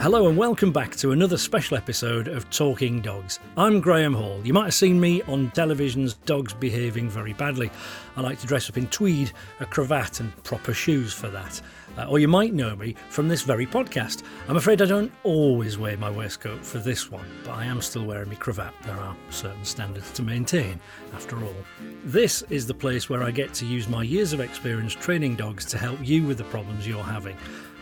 Hello 0.00 0.28
and 0.28 0.38
welcome 0.38 0.70
back 0.70 0.94
to 0.94 1.10
another 1.10 1.36
special 1.36 1.76
episode 1.76 2.28
of 2.28 2.48
Talking 2.50 3.00
Dogs. 3.00 3.40
I'm 3.56 3.80
Graham 3.80 4.14
Hall. 4.14 4.40
You 4.44 4.52
might 4.52 4.66
have 4.66 4.74
seen 4.74 5.00
me 5.00 5.22
on 5.22 5.50
television's 5.50 6.14
Dogs 6.14 6.54
Behaving 6.54 7.10
Very 7.10 7.32
Badly. 7.32 7.68
I 8.16 8.20
like 8.20 8.38
to 8.38 8.46
dress 8.46 8.70
up 8.70 8.76
in 8.76 8.86
tweed, 8.86 9.32
a 9.58 9.66
cravat, 9.66 10.20
and 10.20 10.44
proper 10.44 10.72
shoes 10.72 11.12
for 11.12 11.26
that. 11.30 11.60
Uh, 11.98 12.04
or 12.04 12.20
you 12.20 12.28
might 12.28 12.54
know 12.54 12.76
me 12.76 12.94
from 13.08 13.26
this 13.26 13.42
very 13.42 13.66
podcast. 13.66 14.22
I'm 14.46 14.56
afraid 14.56 14.80
I 14.80 14.86
don't 14.86 15.10
always 15.24 15.78
wear 15.78 15.96
my 15.96 16.10
waistcoat 16.10 16.64
for 16.64 16.78
this 16.78 17.10
one, 17.10 17.26
but 17.44 17.56
I 17.56 17.64
am 17.64 17.82
still 17.82 18.04
wearing 18.04 18.28
my 18.28 18.36
cravat. 18.36 18.72
There 18.84 18.94
are 18.94 19.16
certain 19.30 19.64
standards 19.64 20.12
to 20.12 20.22
maintain, 20.22 20.78
after 21.12 21.42
all. 21.42 21.56
This 22.04 22.42
is 22.50 22.68
the 22.68 22.74
place 22.74 23.10
where 23.10 23.24
I 23.24 23.32
get 23.32 23.52
to 23.54 23.66
use 23.66 23.88
my 23.88 24.04
years 24.04 24.32
of 24.32 24.38
experience 24.38 24.94
training 24.94 25.34
dogs 25.34 25.64
to 25.64 25.76
help 25.76 25.98
you 26.06 26.22
with 26.22 26.38
the 26.38 26.44
problems 26.44 26.86
you're 26.86 27.02
having. 27.02 27.36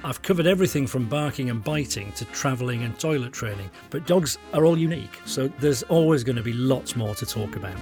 I've 0.06 0.23
covered 0.23 0.46
everything 0.46 0.87
from 0.87 1.09
barking 1.09 1.51
and 1.51 1.65
biting 1.65 2.12
to 2.12 2.24
travelling 2.27 2.84
and 2.84 2.96
toilet 2.96 3.33
training, 3.33 3.69
but 3.91 4.06
dogs 4.06 4.38
are 4.55 4.65
all 4.65 4.79
unique, 4.79 5.20
so 5.24 5.48
there's 5.59 5.82
always 5.82 6.23
going 6.23 6.37
to 6.37 6.45
be 6.45 6.52
lots 6.52 6.95
more 6.95 7.16
to 7.16 7.27
talk 7.27 7.56
about. 7.56 7.74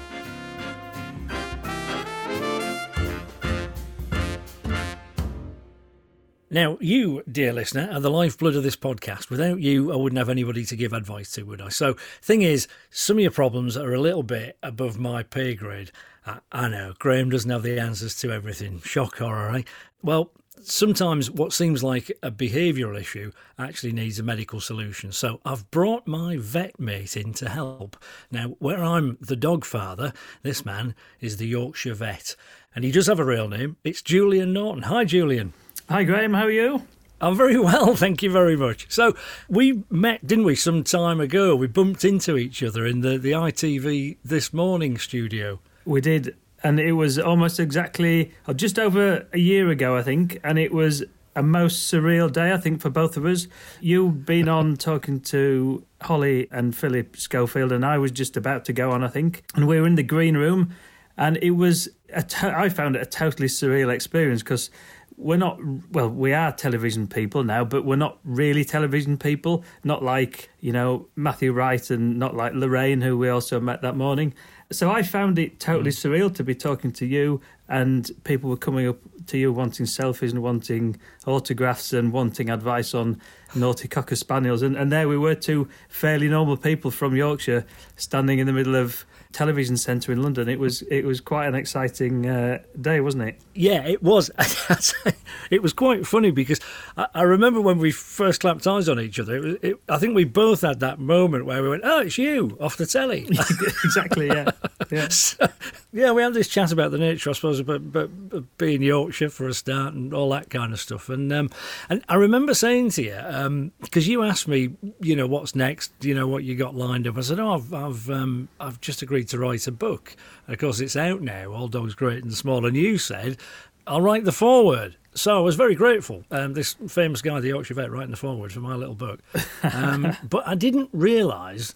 Now, 6.48 6.78
you, 6.80 7.22
dear 7.30 7.52
listener, 7.52 7.90
are 7.92 8.00
the 8.00 8.10
lifeblood 8.10 8.56
of 8.56 8.62
this 8.62 8.76
podcast. 8.76 9.28
Without 9.28 9.60
you, 9.60 9.92
I 9.92 9.96
wouldn't 9.96 10.16
have 10.16 10.30
anybody 10.30 10.64
to 10.64 10.76
give 10.76 10.94
advice 10.94 11.30
to, 11.32 11.42
would 11.42 11.60
I? 11.60 11.68
So, 11.68 11.94
thing 12.22 12.40
is, 12.40 12.68
some 12.88 13.18
of 13.18 13.22
your 13.22 13.32
problems 13.32 13.76
are 13.76 13.92
a 13.92 14.00
little 14.00 14.22
bit 14.22 14.56
above 14.62 14.98
my 14.98 15.24
pay 15.24 15.54
grade. 15.54 15.90
I, 16.26 16.38
I 16.50 16.68
know, 16.68 16.94
Graham 16.98 17.28
doesn't 17.28 17.50
have 17.50 17.64
the 17.64 17.78
answers 17.78 18.18
to 18.20 18.32
everything. 18.32 18.80
Shock 18.80 19.18
horror, 19.18 19.56
eh? 19.56 19.62
Well, 20.00 20.30
sometimes 20.62 21.30
what 21.30 21.52
seems 21.52 21.82
like 21.82 22.10
a 22.22 22.30
behavioural 22.30 22.98
issue 22.98 23.32
actually 23.58 23.92
needs 23.92 24.18
a 24.18 24.22
medical 24.22 24.60
solution. 24.60 25.12
So 25.12 25.40
I've 25.44 25.70
brought 25.70 26.06
my 26.06 26.36
vet 26.38 26.78
mate 26.78 27.16
in 27.16 27.32
to 27.34 27.48
help. 27.48 27.96
Now, 28.30 28.56
where 28.58 28.82
I'm 28.82 29.18
the 29.20 29.36
dog 29.36 29.64
father, 29.64 30.12
this 30.42 30.64
man 30.64 30.94
is 31.20 31.36
the 31.36 31.46
Yorkshire 31.46 31.94
vet. 31.94 32.36
And 32.74 32.84
he 32.84 32.90
does 32.90 33.06
have 33.06 33.20
a 33.20 33.24
real 33.24 33.48
name. 33.48 33.76
It's 33.84 34.02
Julian 34.02 34.52
Norton. 34.52 34.84
Hi, 34.84 35.04
Julian. 35.04 35.52
Hi, 35.88 36.04
Graham. 36.04 36.34
How 36.34 36.44
are 36.44 36.50
you? 36.50 36.82
I'm 37.20 37.36
very 37.36 37.58
well, 37.58 37.94
thank 37.96 38.22
you 38.22 38.30
very 38.30 38.56
much. 38.56 38.86
So 38.90 39.14
we 39.48 39.82
met, 39.90 40.26
didn't 40.26 40.44
we, 40.44 40.56
some 40.56 40.82
time 40.82 41.20
ago? 41.20 41.54
We 41.56 41.66
bumped 41.66 42.04
into 42.04 42.36
each 42.36 42.62
other 42.62 42.86
in 42.86 43.00
the, 43.00 43.18
the 43.18 43.32
ITV 43.32 44.18
This 44.24 44.52
Morning 44.52 44.98
studio. 44.98 45.60
We 45.84 46.00
did, 46.00 46.36
and 46.64 46.80
it 46.80 46.92
was 46.92 47.18
almost 47.18 47.60
exactly 47.60 48.32
uh, 48.48 48.54
just 48.54 48.78
over 48.78 49.26
a 49.32 49.38
year 49.38 49.68
ago, 49.68 49.96
I 49.96 50.02
think, 50.02 50.40
and 50.42 50.58
it 50.58 50.72
was 50.72 51.04
a 51.36 51.42
most 51.42 51.92
surreal 51.92 52.32
day, 52.32 52.52
I 52.52 52.56
think, 52.56 52.80
for 52.80 52.90
both 52.90 53.16
of 53.16 53.26
us. 53.26 53.46
You've 53.80 54.24
been 54.24 54.48
on 54.48 54.76
talking 54.78 55.20
to 55.20 55.84
Holly 56.00 56.48
and 56.50 56.74
Philip 56.74 57.16
Schofield, 57.16 57.70
and 57.70 57.84
I 57.84 57.98
was 57.98 58.10
just 58.10 58.36
about 58.36 58.64
to 58.64 58.72
go 58.72 58.90
on, 58.90 59.04
I 59.04 59.08
think, 59.08 59.44
and 59.54 59.68
we 59.68 59.78
were 59.78 59.86
in 59.86 59.96
the 59.96 60.02
green 60.02 60.36
room, 60.36 60.74
and 61.18 61.38
it 61.42 61.50
was 61.50 61.90
a 62.12 62.22
to- 62.22 62.58
I 62.58 62.70
found 62.70 62.96
it 62.96 63.02
a 63.02 63.06
totally 63.06 63.48
surreal 63.48 63.92
experience 63.92 64.42
because 64.42 64.70
we're 65.16 65.36
not 65.36 65.60
well 65.92 66.08
we 66.08 66.32
are 66.32 66.50
television 66.50 67.06
people 67.06 67.44
now 67.44 67.64
but 67.64 67.84
we're 67.84 67.94
not 67.94 68.18
really 68.24 68.64
television 68.64 69.16
people 69.16 69.62
not 69.84 70.02
like 70.02 70.50
you 70.58 70.72
know 70.72 71.06
matthew 71.14 71.52
wright 71.52 71.88
and 71.90 72.18
not 72.18 72.34
like 72.34 72.52
lorraine 72.52 73.00
who 73.00 73.16
we 73.16 73.28
also 73.28 73.60
met 73.60 73.80
that 73.80 73.96
morning 73.96 74.34
so 74.74 74.90
i 74.90 75.02
found 75.02 75.38
it 75.38 75.60
totally 75.60 75.90
mm. 75.90 75.94
surreal 75.94 76.34
to 76.34 76.42
be 76.42 76.54
talking 76.54 76.90
to 76.92 77.06
you 77.06 77.40
and 77.68 78.10
people 78.24 78.50
were 78.50 78.56
coming 78.56 78.86
up 78.86 78.98
to 79.26 79.38
you 79.38 79.52
wanting 79.52 79.86
selfies 79.86 80.30
and 80.30 80.42
wanting 80.42 80.98
autographs 81.26 81.92
and 81.92 82.12
wanting 82.12 82.50
advice 82.50 82.92
on 82.94 83.20
naughty 83.54 83.88
cocker 83.88 84.16
spaniels 84.16 84.62
and, 84.62 84.76
and 84.76 84.92
there 84.92 85.08
we 85.08 85.16
were 85.16 85.34
two 85.34 85.68
fairly 85.88 86.28
normal 86.28 86.56
people 86.56 86.90
from 86.90 87.16
yorkshire 87.16 87.64
standing 87.96 88.38
in 88.38 88.46
the 88.46 88.52
middle 88.52 88.74
of 88.74 89.06
television 89.34 89.76
centre 89.76 90.12
in 90.12 90.22
London. 90.22 90.48
It 90.48 90.58
was 90.58 90.82
it 90.82 91.04
was 91.04 91.20
quite 91.20 91.46
an 91.46 91.54
exciting 91.54 92.26
uh, 92.26 92.62
day, 92.80 93.00
wasn't 93.00 93.24
it? 93.24 93.40
Yeah, 93.52 93.84
it 93.84 94.02
was. 94.02 94.30
it 95.50 95.60
was 95.60 95.72
quite 95.72 96.06
funny 96.06 96.30
because 96.30 96.60
I, 96.96 97.08
I, 97.14 97.22
remember 97.22 97.60
when 97.60 97.78
we 97.78 97.90
first 97.90 98.40
clapped 98.40 98.66
eyes 98.66 98.88
on 98.88 99.00
each 99.00 99.18
other. 99.18 99.36
It 99.36 99.42
was, 99.42 99.56
it, 99.60 99.76
I 99.88 99.98
think 99.98 100.14
we 100.14 100.24
both 100.24 100.62
had 100.62 100.80
that 100.80 101.00
moment 101.00 101.46
where 101.46 101.62
we 101.62 101.68
went, 101.68 101.82
"Oh, 101.84 102.00
it's 102.00 102.16
you 102.16 102.56
off 102.60 102.76
the 102.76 102.86
telly." 102.86 103.26
exactly. 103.84 104.28
Yeah. 104.28 104.50
Yeah. 104.90 105.08
So, 105.24 105.46
yeah. 105.92 106.12
We 106.12 106.22
had 106.22 106.34
this 106.34 106.48
chat 106.48 106.72
about 106.72 106.90
the 106.90 106.98
nature, 106.98 107.30
I 107.30 107.32
suppose, 107.34 107.60
but 107.62 107.92
but 107.92 108.10
being 108.58 108.82
Yorkshire 108.82 109.30
for 109.30 109.48
a 109.48 109.54
start 109.54 109.94
and 109.94 110.12
all 110.14 110.30
that 110.30 110.50
kind 110.50 110.72
of 110.72 110.80
stuff. 110.80 111.08
And 111.08 111.32
um, 111.32 111.50
and 111.88 112.04
I 112.08 112.14
remember 112.14 112.54
saying 112.54 112.90
to 112.90 113.02
you 113.02 113.72
because 113.80 114.06
um, 114.06 114.10
you 114.10 114.22
asked 114.22 114.48
me, 114.48 114.74
you 115.00 115.16
know, 115.16 115.26
what's 115.26 115.54
next? 115.54 115.92
You 116.00 116.14
know, 116.14 116.26
what 116.26 116.44
you 116.44 116.54
got 116.56 116.74
lined 116.74 117.06
up? 117.06 117.16
I 117.18 117.20
said, 117.20 117.40
"Oh, 117.40 117.54
I've 117.54 117.72
I've 117.72 118.10
um, 118.10 118.48
I've 118.60 118.80
just 118.80 119.02
agreed." 119.02 119.23
To 119.24 119.38
write 119.38 119.66
a 119.66 119.72
book. 119.72 120.16
And 120.46 120.54
of 120.54 120.60
course, 120.60 120.80
it's 120.80 120.96
out 120.96 121.22
now, 121.22 121.52
All 121.52 121.68
Dogs 121.68 121.94
Great 121.94 122.22
and 122.22 122.34
Small. 122.34 122.66
And 122.66 122.76
you 122.76 122.98
said, 122.98 123.38
I'll 123.86 124.00
write 124.00 124.24
the 124.24 124.32
foreword. 124.32 124.96
So 125.14 125.36
I 125.36 125.40
was 125.40 125.54
very 125.54 125.74
grateful. 125.74 126.24
Um, 126.30 126.54
this 126.54 126.74
famous 126.88 127.22
guy, 127.22 127.38
the 127.40 127.48
Yorkshire 127.48 127.74
vet, 127.74 127.90
writing 127.90 128.10
the 128.10 128.16
foreword 128.16 128.52
for 128.52 128.60
my 128.60 128.74
little 128.74 128.94
book. 128.94 129.20
Um, 129.62 130.16
but 130.28 130.46
I 130.46 130.54
didn't 130.54 130.90
realise 130.92 131.74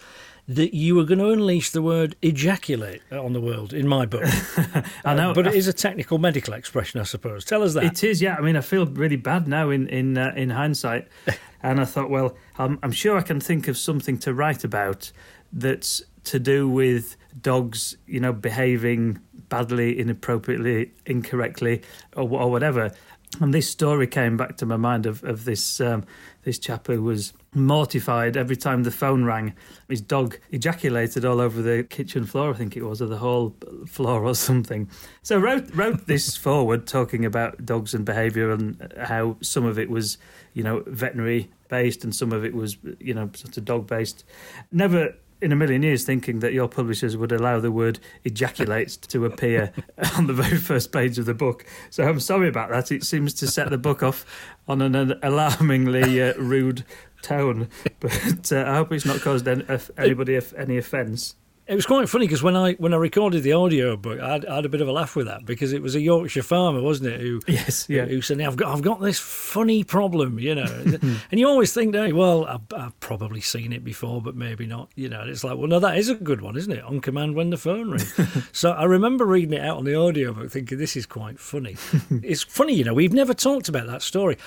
that 0.49 0.75
you 0.75 0.95
were 0.95 1.05
going 1.05 1.19
to 1.19 1.29
unleash 1.29 1.71
the 1.71 1.83
word 1.83 2.17
ejaculate 2.23 3.03
on 3.13 3.35
the 3.35 3.41
world 3.41 3.75
in 3.75 3.87
my 3.87 4.07
book. 4.07 4.25
I 5.05 5.15
know, 5.15 5.31
uh, 5.31 5.35
but 5.35 5.47
it 5.47 5.55
is 5.55 5.69
a 5.69 5.75
technical 5.75 6.17
medical 6.17 6.55
expression, 6.55 7.01
I 7.01 7.03
suppose. 7.03 7.45
Tell 7.45 7.63
us 7.63 7.75
that. 7.75 7.85
It 7.85 8.03
is, 8.03 8.23
yeah. 8.23 8.35
I 8.37 8.41
mean, 8.41 8.57
I 8.57 8.63
feel 8.63 8.87
really 8.87 9.17
bad 9.17 9.47
now 9.47 9.69
in 9.69 9.89
in 9.89 10.17
uh, 10.17 10.33
in 10.35 10.51
hindsight, 10.51 11.07
and 11.63 11.81
I 11.81 11.85
thought, 11.85 12.09
well, 12.09 12.35
I'm, 12.59 12.79
I'm 12.83 12.93
sure 12.93 13.19
I 13.19 13.23
can 13.23 13.41
think 13.41 13.69
of 13.69 13.77
something 13.77 14.17
to 14.19 14.33
write 14.33 14.65
about 14.65 15.13
that's 15.53 16.03
to 16.25 16.39
do 16.39 16.69
with 16.69 17.17
dogs, 17.41 17.97
you 18.07 18.21
know, 18.21 18.33
behaving 18.33 19.21
badly, 19.49 19.99
inappropriately, 19.99 20.93
incorrectly, 21.07 21.83
or, 22.17 22.29
or 22.31 22.51
whatever. 22.51 22.93
And 23.41 23.53
this 23.53 23.69
story 23.69 24.07
came 24.07 24.37
back 24.37 24.57
to 24.57 24.67
my 24.67 24.77
mind 24.77 25.05
of 25.05 25.23
of 25.23 25.45
this 25.45 25.81
um, 25.81 26.05
this 26.45 26.59
chap 26.59 26.87
who 26.87 27.03
was 27.03 27.35
mortified 27.55 28.37
every 28.37 28.57
time 28.57 28.83
the 28.83 28.91
phone 28.91 29.25
rang. 29.25 29.55
His 29.89 30.01
dog 30.01 30.39
ejaculated 30.51 31.25
all 31.25 31.41
over 31.41 31.61
the 31.61 31.85
kitchen 31.85 32.25
floor, 32.25 32.51
I 32.51 32.57
think 32.57 32.77
it 32.77 32.83
was, 32.83 33.03
or 33.03 33.07
the 33.07 33.19
hall 33.19 33.55
floor 33.87 34.25
or 34.25 34.35
something. 34.35 34.89
So 35.23 35.39
wrote 35.39 35.73
wrote 35.75 36.07
this 36.07 36.37
forward, 36.47 36.87
talking 36.87 37.25
about 37.25 37.67
dogs 37.67 37.95
and 37.95 38.05
behaviour 38.05 38.51
and 38.51 38.93
how 38.99 39.37
some 39.43 39.67
of 39.67 39.79
it 39.79 39.91
was, 39.91 40.17
you 40.55 40.63
know, 40.63 40.83
veterinary 40.87 41.51
based 41.69 42.05
and 42.05 42.15
some 42.15 42.33
of 42.33 42.47
it 42.47 42.55
was, 42.55 42.79
you 42.99 43.13
know, 43.13 43.31
sort 43.35 43.59
of 43.59 43.65
dog 43.67 43.87
based. 43.87 44.25
Never 44.73 45.15
in 45.41 45.53
a 45.53 45.57
million 45.57 45.83
years 45.83 46.05
thinking 46.05 46.41
that 46.41 46.53
your 46.53 46.69
publishers 46.69 47.17
would 47.17 47.33
allow 47.33 47.61
the 47.61 47.71
word 47.71 47.99
ejaculates 48.25 48.97
to 48.97 49.25
appear 49.25 49.73
on 50.17 50.27
the 50.27 50.33
very 50.33 50.59
first 50.59 50.93
page 50.93 51.19
of 51.19 51.27
the 51.27 51.35
book. 51.35 51.65
So 51.91 52.05
I'm 52.05 52.21
sorry 52.21 52.49
about 52.49 52.71
that. 52.71 52.91
It 52.91 53.05
seems 53.05 53.35
to 53.35 53.47
set 53.47 53.71
the 53.71 53.79
book 53.79 54.03
off 54.03 54.25
on 54.67 54.83
an 54.83 55.19
alarmingly 55.23 56.23
uh, 56.23 56.35
rude 56.35 56.85
tone, 57.23 57.69
but 58.01 58.53
uh, 58.53 58.65
I 58.67 58.77
hope 58.77 58.93
it's 58.93 59.05
not 59.05 59.21
caused 59.21 59.49
anybody 59.49 60.41
any 60.57 60.79
offence. 60.79 61.35
It 61.69 61.75
was 61.75 61.85
quite 61.85 62.09
funny 62.09 62.27
because 62.27 62.43
when 62.43 62.57
I 62.57 62.73
when 62.75 62.95
I 62.95 62.97
recorded 62.97 63.43
the 63.43 63.53
audio 63.53 63.95
book, 63.95 64.19
I 64.21 64.33
had, 64.33 64.47
I 64.47 64.55
had, 64.57 64.65
a 64.65 64.71
bit 64.71 64.81
of 64.81 64.89
a 64.89 64.93
laugh 64.93 65.15
with 65.15 65.27
that 65.27 65.45
because 65.45 65.75
it 65.75 65.83
was 65.83 65.95
a 65.95 66.01
Yorkshire 66.01 66.43
farmer, 66.43 66.81
wasn't 66.81 67.11
it? 67.11 67.21
Who 67.21 67.43
yes, 67.47 67.87
yeah, 67.91 68.07
who, 68.07 68.23
said, 68.23 68.41
"I've 68.41 68.57
got 68.57 68.75
I've 68.75 68.81
got 68.81 69.03
this 69.03 69.19
funny 69.19 69.85
problem," 69.85 70.39
you 70.39 70.55
know, 70.55 70.65
and 71.31 71.39
you 71.39 71.47
always 71.47 71.75
think, 71.75 71.95
"Hey, 71.95 72.15
well, 72.15 72.47
I've, 72.47 72.63
I've, 72.75 72.99
probably 73.01 73.43
seen 73.43 73.75
it 73.75 73.85
before, 73.85 74.23
but 74.23 74.35
maybe 74.35 74.65
not," 74.65 74.89
you 74.95 75.11
know. 75.11 75.21
And 75.21 75.29
it's 75.29 75.45
like, 75.45 75.59
well, 75.59 75.67
no, 75.67 75.79
that 75.79 75.99
is 75.99 76.09
a 76.09 76.15
good 76.15 76.41
one, 76.41 76.57
isn't 76.57 76.73
it? 76.73 76.83
On 76.85 77.01
command 77.03 77.35
when 77.35 77.51
the 77.51 77.59
phone 77.59 77.91
rings. 77.91 78.19
so 78.53 78.71
I 78.71 78.85
remember 78.85 79.27
reading 79.27 79.53
it 79.53 79.61
out 79.61 79.77
on 79.77 79.85
the 79.85 79.95
audio 79.95 80.33
book, 80.33 80.51
thinking 80.51 80.79
this 80.79 80.97
is 80.97 81.05
quite 81.05 81.39
funny. 81.39 81.77
it's 82.23 82.45
funny, 82.45 82.73
you 82.77 82.85
know. 82.85 82.95
We've 82.95 83.13
never 83.13 83.35
talked 83.35 83.69
about 83.69 83.87
that 83.89 84.01
story. 84.01 84.39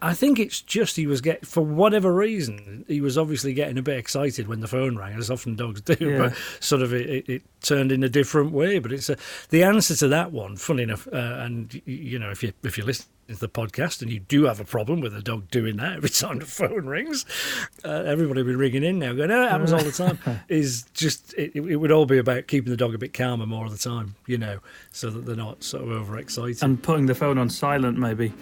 I 0.00 0.14
think 0.14 0.38
it's 0.38 0.62
just 0.62 0.96
he 0.96 1.06
was 1.06 1.20
getting, 1.20 1.44
for 1.44 1.62
whatever 1.62 2.12
reason, 2.12 2.84
he 2.88 3.00
was 3.00 3.18
obviously 3.18 3.52
getting 3.52 3.78
a 3.78 3.82
bit 3.82 3.98
excited 3.98 4.48
when 4.48 4.60
the 4.60 4.66
phone 4.66 4.96
rang, 4.96 5.16
as 5.16 5.30
often 5.30 5.54
dogs 5.54 5.80
do. 5.80 5.96
Yeah. 6.00 6.18
But 6.18 6.34
sort 6.60 6.82
of 6.82 6.92
it, 6.92 7.28
it, 7.28 7.42
turned 7.62 7.90
in 7.90 8.04
a 8.04 8.08
different 8.08 8.52
way. 8.52 8.78
But 8.78 8.92
it's 8.92 9.08
a, 9.08 9.16
the 9.50 9.62
answer 9.62 9.96
to 9.96 10.08
that 10.08 10.32
one. 10.32 10.56
Funny 10.56 10.84
enough, 10.84 11.06
uh, 11.12 11.16
and 11.16 11.80
you 11.84 12.18
know, 12.18 12.30
if 12.30 12.42
you 12.42 12.52
if 12.62 12.78
you 12.78 12.84
listen 12.84 13.06
to 13.28 13.34
the 13.34 13.48
podcast 13.48 14.02
and 14.02 14.10
you 14.10 14.20
do 14.20 14.44
have 14.44 14.60
a 14.60 14.64
problem 14.64 15.00
with 15.00 15.14
a 15.16 15.22
dog 15.22 15.50
doing 15.50 15.76
that 15.76 15.92
every 15.96 16.08
time 16.08 16.38
the 16.38 16.46
phone 16.46 16.86
rings, 16.86 17.26
uh, 17.84 18.02
everybody 18.06 18.42
will 18.42 18.52
be 18.52 18.54
ringing 18.54 18.84
in 18.84 18.98
now, 18.98 19.12
going, 19.12 19.30
"Oh, 19.30 19.44
it 19.44 19.50
happens 19.50 19.72
all 19.72 19.82
the 19.82 19.92
time." 19.92 20.18
is 20.48 20.84
just 20.94 21.34
it, 21.34 21.54
it 21.54 21.76
would 21.76 21.92
all 21.92 22.06
be 22.06 22.18
about 22.18 22.46
keeping 22.46 22.70
the 22.70 22.76
dog 22.76 22.94
a 22.94 22.98
bit 22.98 23.12
calmer 23.12 23.46
more 23.46 23.66
of 23.66 23.72
the 23.72 23.78
time, 23.78 24.14
you 24.26 24.38
know, 24.38 24.60
so 24.92 25.10
that 25.10 25.26
they're 25.26 25.36
not 25.36 25.62
sort 25.62 25.82
of 25.82 25.90
overexcited 25.90 26.62
and 26.62 26.82
putting 26.82 27.06
the 27.06 27.14
phone 27.14 27.38
on 27.38 27.50
silent, 27.50 27.98
maybe. 27.98 28.32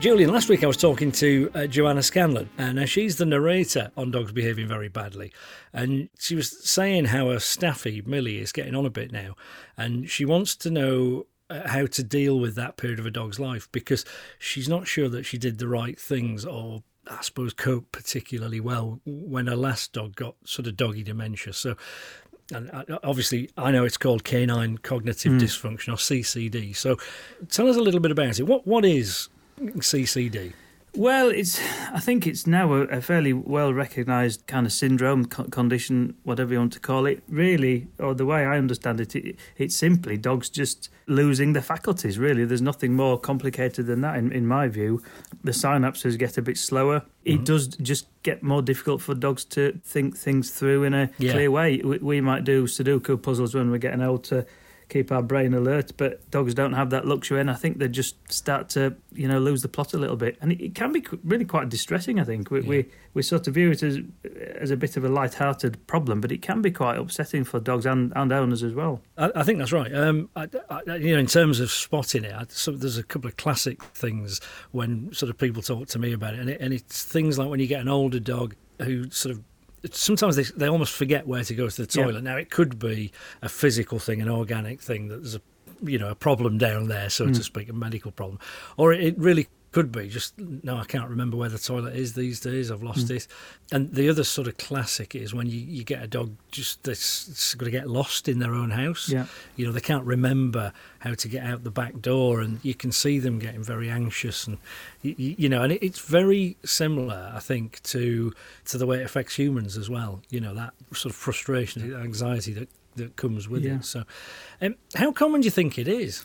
Julian, 0.00 0.32
last 0.32 0.48
week 0.48 0.64
I 0.64 0.66
was 0.66 0.78
talking 0.78 1.12
to 1.12 1.50
uh, 1.54 1.66
Joanna 1.66 2.02
Scanlan, 2.02 2.48
and 2.56 2.78
uh, 2.78 2.86
she's 2.86 3.18
the 3.18 3.26
narrator 3.26 3.92
on 3.98 4.10
Dogs 4.10 4.32
Behaving 4.32 4.66
Very 4.66 4.88
Badly. 4.88 5.30
And 5.74 6.08
she 6.18 6.34
was 6.34 6.66
saying 6.66 7.04
how 7.04 7.28
her 7.28 7.38
staffy, 7.38 8.00
Millie, 8.06 8.38
is 8.38 8.50
getting 8.50 8.74
on 8.74 8.86
a 8.86 8.90
bit 8.90 9.12
now. 9.12 9.34
And 9.76 10.08
she 10.08 10.24
wants 10.24 10.56
to 10.56 10.70
know 10.70 11.26
uh, 11.50 11.68
how 11.68 11.84
to 11.84 12.02
deal 12.02 12.40
with 12.40 12.54
that 12.54 12.78
period 12.78 12.98
of 12.98 13.04
a 13.04 13.10
dog's 13.10 13.38
life 13.38 13.68
because 13.72 14.06
she's 14.38 14.70
not 14.70 14.88
sure 14.88 15.10
that 15.10 15.26
she 15.26 15.36
did 15.36 15.58
the 15.58 15.68
right 15.68 16.00
things 16.00 16.46
or 16.46 16.82
I 17.06 17.20
suppose 17.20 17.52
cope 17.52 17.92
particularly 17.92 18.58
well 18.60 19.02
when 19.04 19.48
her 19.48 19.56
last 19.56 19.92
dog 19.92 20.16
got 20.16 20.34
sort 20.44 20.66
of 20.66 20.78
doggy 20.78 21.02
dementia. 21.02 21.52
So 21.52 21.76
and 22.54 22.70
uh, 22.70 22.98
obviously 23.04 23.50
I 23.58 23.70
know 23.70 23.84
it's 23.84 23.98
called 23.98 24.24
canine 24.24 24.78
cognitive 24.78 25.32
mm. 25.32 25.40
dysfunction 25.40 25.88
or 25.88 25.96
CCD. 25.96 26.74
So 26.74 26.96
tell 27.50 27.68
us 27.68 27.76
a 27.76 27.82
little 27.82 28.00
bit 28.00 28.12
about 28.12 28.40
it. 28.40 28.44
What 28.44 28.66
what 28.66 28.86
is 28.86 29.28
CCD? 29.60 30.52
Well, 30.96 31.28
it's. 31.28 31.60
I 31.92 32.00
think 32.00 32.26
it's 32.26 32.48
now 32.48 32.72
a, 32.72 32.80
a 32.82 33.00
fairly 33.00 33.32
well 33.32 33.72
recognised 33.72 34.46
kind 34.48 34.66
of 34.66 34.72
syndrome, 34.72 35.26
co- 35.26 35.44
condition, 35.44 36.16
whatever 36.24 36.52
you 36.52 36.58
want 36.58 36.72
to 36.72 36.80
call 36.80 37.06
it. 37.06 37.22
Really, 37.28 37.86
or 37.98 38.12
the 38.12 38.26
way 38.26 38.44
I 38.44 38.58
understand 38.58 39.00
it, 39.00 39.14
it, 39.14 39.36
it's 39.56 39.76
simply 39.76 40.16
dogs 40.16 40.50
just 40.50 40.88
losing 41.06 41.52
their 41.52 41.62
faculties. 41.62 42.18
Really, 42.18 42.44
there's 42.44 42.62
nothing 42.62 42.94
more 42.94 43.20
complicated 43.20 43.86
than 43.86 44.00
that, 44.00 44.16
in, 44.16 44.32
in 44.32 44.48
my 44.48 44.66
view. 44.66 45.00
The 45.44 45.52
synapses 45.52 46.18
get 46.18 46.36
a 46.36 46.42
bit 46.42 46.58
slower. 46.58 47.00
Mm-hmm. 47.00 47.40
It 47.40 47.44
does 47.44 47.68
just 47.68 48.08
get 48.24 48.42
more 48.42 48.62
difficult 48.62 49.00
for 49.00 49.14
dogs 49.14 49.44
to 49.44 49.78
think 49.84 50.16
things 50.16 50.50
through 50.50 50.82
in 50.82 50.94
a 50.94 51.10
yeah. 51.18 51.32
clear 51.32 51.52
way. 51.52 51.80
We, 51.84 51.98
we 51.98 52.20
might 52.20 52.42
do 52.42 52.64
Sudoku 52.64 53.22
puzzles 53.22 53.54
when 53.54 53.70
we're 53.70 53.78
getting 53.78 54.02
old 54.02 54.24
to 54.24 54.44
keep 54.90 55.10
our 55.10 55.22
brain 55.22 55.54
alert. 55.54 55.92
But 55.96 56.30
dogs 56.30 56.52
don't 56.52 56.74
have 56.74 56.90
that 56.90 57.06
luxury, 57.06 57.40
and 57.40 57.50
I 57.50 57.54
think 57.54 57.78
they 57.78 57.88
just 57.88 58.16
start 58.30 58.68
to 58.70 58.96
you 59.12 59.26
know 59.28 59.38
lose 59.38 59.62
the 59.62 59.68
plot 59.68 59.94
a 59.94 59.98
little 59.98 60.16
bit, 60.16 60.36
and 60.42 60.52
it, 60.52 60.62
it 60.62 60.74
can 60.74 60.92
be 60.92 61.02
really 61.24 61.46
quite 61.46 61.68
distressing. 61.68 62.20
I 62.20 62.24
think 62.24 62.50
we, 62.50 62.60
yeah. 62.60 62.68
we 62.68 62.86
we 63.14 63.22
sort 63.22 63.48
of 63.48 63.54
view 63.54 63.70
it 63.70 63.82
as 63.82 63.98
as 64.58 64.70
a 64.70 64.76
bit 64.76 64.96
of 64.96 65.04
a 65.04 65.08
light-hearted 65.08 65.86
problem, 65.86 66.20
but 66.20 66.30
it 66.30 66.42
can 66.42 66.60
be 66.60 66.70
quite 66.70 66.98
upsetting 66.98 67.44
for 67.44 67.60
dogs 67.60 67.86
and, 67.86 68.12
and 68.14 68.32
owners 68.32 68.62
as 68.62 68.74
well. 68.74 69.00
I, 69.16 69.30
I 69.36 69.42
think 69.42 69.58
that's 69.58 69.72
right. 69.72 69.94
Um, 69.94 70.28
I, 70.36 70.48
I, 70.68 70.96
you 70.96 71.14
know, 71.14 71.20
in 71.20 71.26
terms 71.26 71.60
of 71.60 71.70
spotting 71.70 72.24
it, 72.24 72.52
so 72.52 72.72
there's 72.72 72.98
a 72.98 73.02
couple 73.02 73.28
of 73.28 73.36
classic 73.36 73.82
things 73.82 74.40
when 74.72 75.12
sort 75.12 75.30
of 75.30 75.38
people 75.38 75.62
talk 75.62 75.88
to 75.88 75.98
me 75.98 76.12
about 76.12 76.34
it, 76.34 76.40
and, 76.40 76.50
it, 76.50 76.60
and 76.60 76.74
it's 76.74 77.04
things 77.04 77.38
like 77.38 77.48
when 77.48 77.60
you 77.60 77.66
get 77.66 77.80
an 77.80 77.88
older 77.88 78.20
dog 78.20 78.54
who 78.82 79.10
sort 79.10 79.34
of 79.34 79.42
sometimes 79.90 80.36
they, 80.36 80.44
they 80.44 80.68
almost 80.68 80.92
forget 80.92 81.26
where 81.26 81.44
to 81.44 81.54
go 81.54 81.68
to 81.68 81.82
the 81.82 81.86
toilet. 81.86 82.16
Yeah. 82.16 82.20
Now 82.32 82.36
it 82.36 82.50
could 82.50 82.78
be 82.78 83.12
a 83.42 83.48
physical 83.48 83.98
thing, 83.98 84.20
an 84.20 84.28
organic 84.28 84.80
thing 84.80 85.08
that 85.08 85.16
there's 85.18 85.36
a 85.36 85.42
you 85.82 85.98
know 85.98 86.10
a 86.10 86.14
problem 86.14 86.58
down 86.58 86.88
there, 86.88 87.08
so 87.10 87.26
mm. 87.26 87.34
to 87.34 87.42
speak, 87.42 87.68
a 87.68 87.72
medical 87.72 88.10
problem, 88.10 88.38
or 88.76 88.92
it 88.92 89.18
really 89.18 89.48
could 89.72 89.92
be 89.92 90.08
just 90.08 90.36
no 90.38 90.76
i 90.76 90.84
can't 90.84 91.08
remember 91.08 91.36
where 91.36 91.48
the 91.48 91.58
toilet 91.58 91.94
is 91.94 92.14
these 92.14 92.40
days 92.40 92.70
i've 92.70 92.82
lost 92.82 93.06
mm. 93.06 93.16
it 93.16 93.26
and 93.72 93.92
the 93.94 94.08
other 94.08 94.24
sort 94.24 94.48
of 94.48 94.56
classic 94.56 95.14
is 95.14 95.32
when 95.32 95.46
you, 95.46 95.58
you 95.58 95.84
get 95.84 96.02
a 96.02 96.06
dog 96.06 96.34
just 96.50 96.82
that's 96.82 97.54
going 97.54 97.70
to 97.70 97.78
get 97.78 97.88
lost 97.88 98.28
in 98.28 98.38
their 98.38 98.54
own 98.54 98.70
house 98.70 99.08
yeah. 99.08 99.26
you 99.56 99.64
know 99.64 99.72
they 99.72 99.80
can't 99.80 100.04
remember 100.04 100.72
how 101.00 101.14
to 101.14 101.28
get 101.28 101.44
out 101.44 101.62
the 101.62 101.70
back 101.70 102.00
door 102.00 102.40
and 102.40 102.58
you 102.64 102.74
can 102.74 102.90
see 102.90 103.18
them 103.18 103.38
getting 103.38 103.62
very 103.62 103.88
anxious 103.88 104.46
and 104.46 104.58
you, 105.02 105.14
you 105.16 105.48
know 105.48 105.62
and 105.62 105.72
it, 105.72 105.82
it's 105.82 106.00
very 106.00 106.56
similar 106.64 107.32
i 107.34 107.40
think 107.40 107.80
to 107.82 108.32
to 108.64 108.76
the 108.76 108.86
way 108.86 108.98
it 109.00 109.04
affects 109.04 109.36
humans 109.36 109.76
as 109.76 109.88
well 109.88 110.20
you 110.30 110.40
know 110.40 110.54
that 110.54 110.74
sort 110.92 111.12
of 111.12 111.16
frustration 111.16 111.94
anxiety 111.94 112.52
that 112.52 112.68
that 112.96 113.14
comes 113.14 113.48
with 113.48 113.64
yeah. 113.64 113.76
it 113.76 113.84
so 113.84 114.02
um, 114.60 114.74
how 114.96 115.12
common 115.12 115.40
do 115.40 115.44
you 115.44 115.50
think 115.50 115.78
it 115.78 115.86
is 115.86 116.24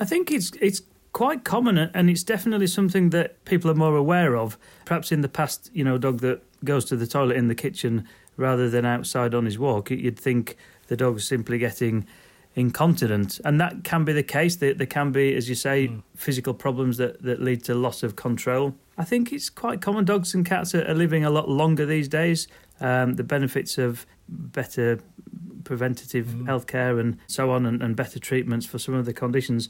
I 0.00 0.06
think 0.06 0.30
it's 0.30 0.50
it's 0.60 0.80
quite 1.12 1.44
common, 1.44 1.78
and 1.78 2.08
it's 2.10 2.22
definitely 2.22 2.66
something 2.66 3.10
that 3.10 3.44
people 3.44 3.70
are 3.70 3.74
more 3.74 3.96
aware 3.96 4.36
of. 4.36 4.58
Perhaps 4.84 5.12
in 5.12 5.20
the 5.20 5.28
past, 5.28 5.70
you 5.72 5.84
know, 5.84 5.96
a 5.96 5.98
dog 5.98 6.20
that 6.20 6.42
goes 6.64 6.84
to 6.86 6.96
the 6.96 7.06
toilet 7.06 7.36
in 7.36 7.48
the 7.48 7.54
kitchen 7.54 8.06
rather 8.36 8.70
than 8.70 8.84
outside 8.84 9.34
on 9.34 9.44
his 9.44 9.58
walk, 9.58 9.90
you'd 9.90 10.18
think 10.18 10.56
the 10.86 10.96
dog's 10.96 11.26
simply 11.26 11.58
getting 11.58 12.06
incontinent, 12.54 13.40
and 13.44 13.60
that 13.60 13.84
can 13.84 14.04
be 14.04 14.12
the 14.12 14.22
case. 14.22 14.56
There, 14.56 14.74
there 14.74 14.86
can 14.86 15.12
be, 15.12 15.34
as 15.34 15.48
you 15.48 15.54
say, 15.54 15.88
mm. 15.88 16.02
physical 16.16 16.54
problems 16.54 16.96
that, 16.96 17.22
that 17.22 17.40
lead 17.40 17.64
to 17.64 17.74
loss 17.74 18.02
of 18.02 18.16
control. 18.16 18.74
I 18.98 19.04
think 19.04 19.32
it's 19.32 19.50
quite 19.50 19.80
common. 19.80 20.04
Dogs 20.04 20.34
and 20.34 20.44
cats 20.44 20.74
are, 20.74 20.86
are 20.86 20.94
living 20.94 21.24
a 21.24 21.30
lot 21.30 21.48
longer 21.48 21.86
these 21.86 22.08
days. 22.08 22.48
Um, 22.80 23.14
the 23.14 23.24
benefits 23.24 23.78
of 23.78 24.06
better 24.28 25.00
preventative 25.64 26.26
mm. 26.26 26.44
healthcare 26.46 26.98
and 26.98 27.18
so 27.26 27.50
on, 27.50 27.66
and, 27.66 27.82
and 27.82 27.94
better 27.94 28.18
treatments 28.18 28.66
for 28.66 28.78
some 28.78 28.94
of 28.94 29.04
the 29.06 29.12
conditions 29.12 29.68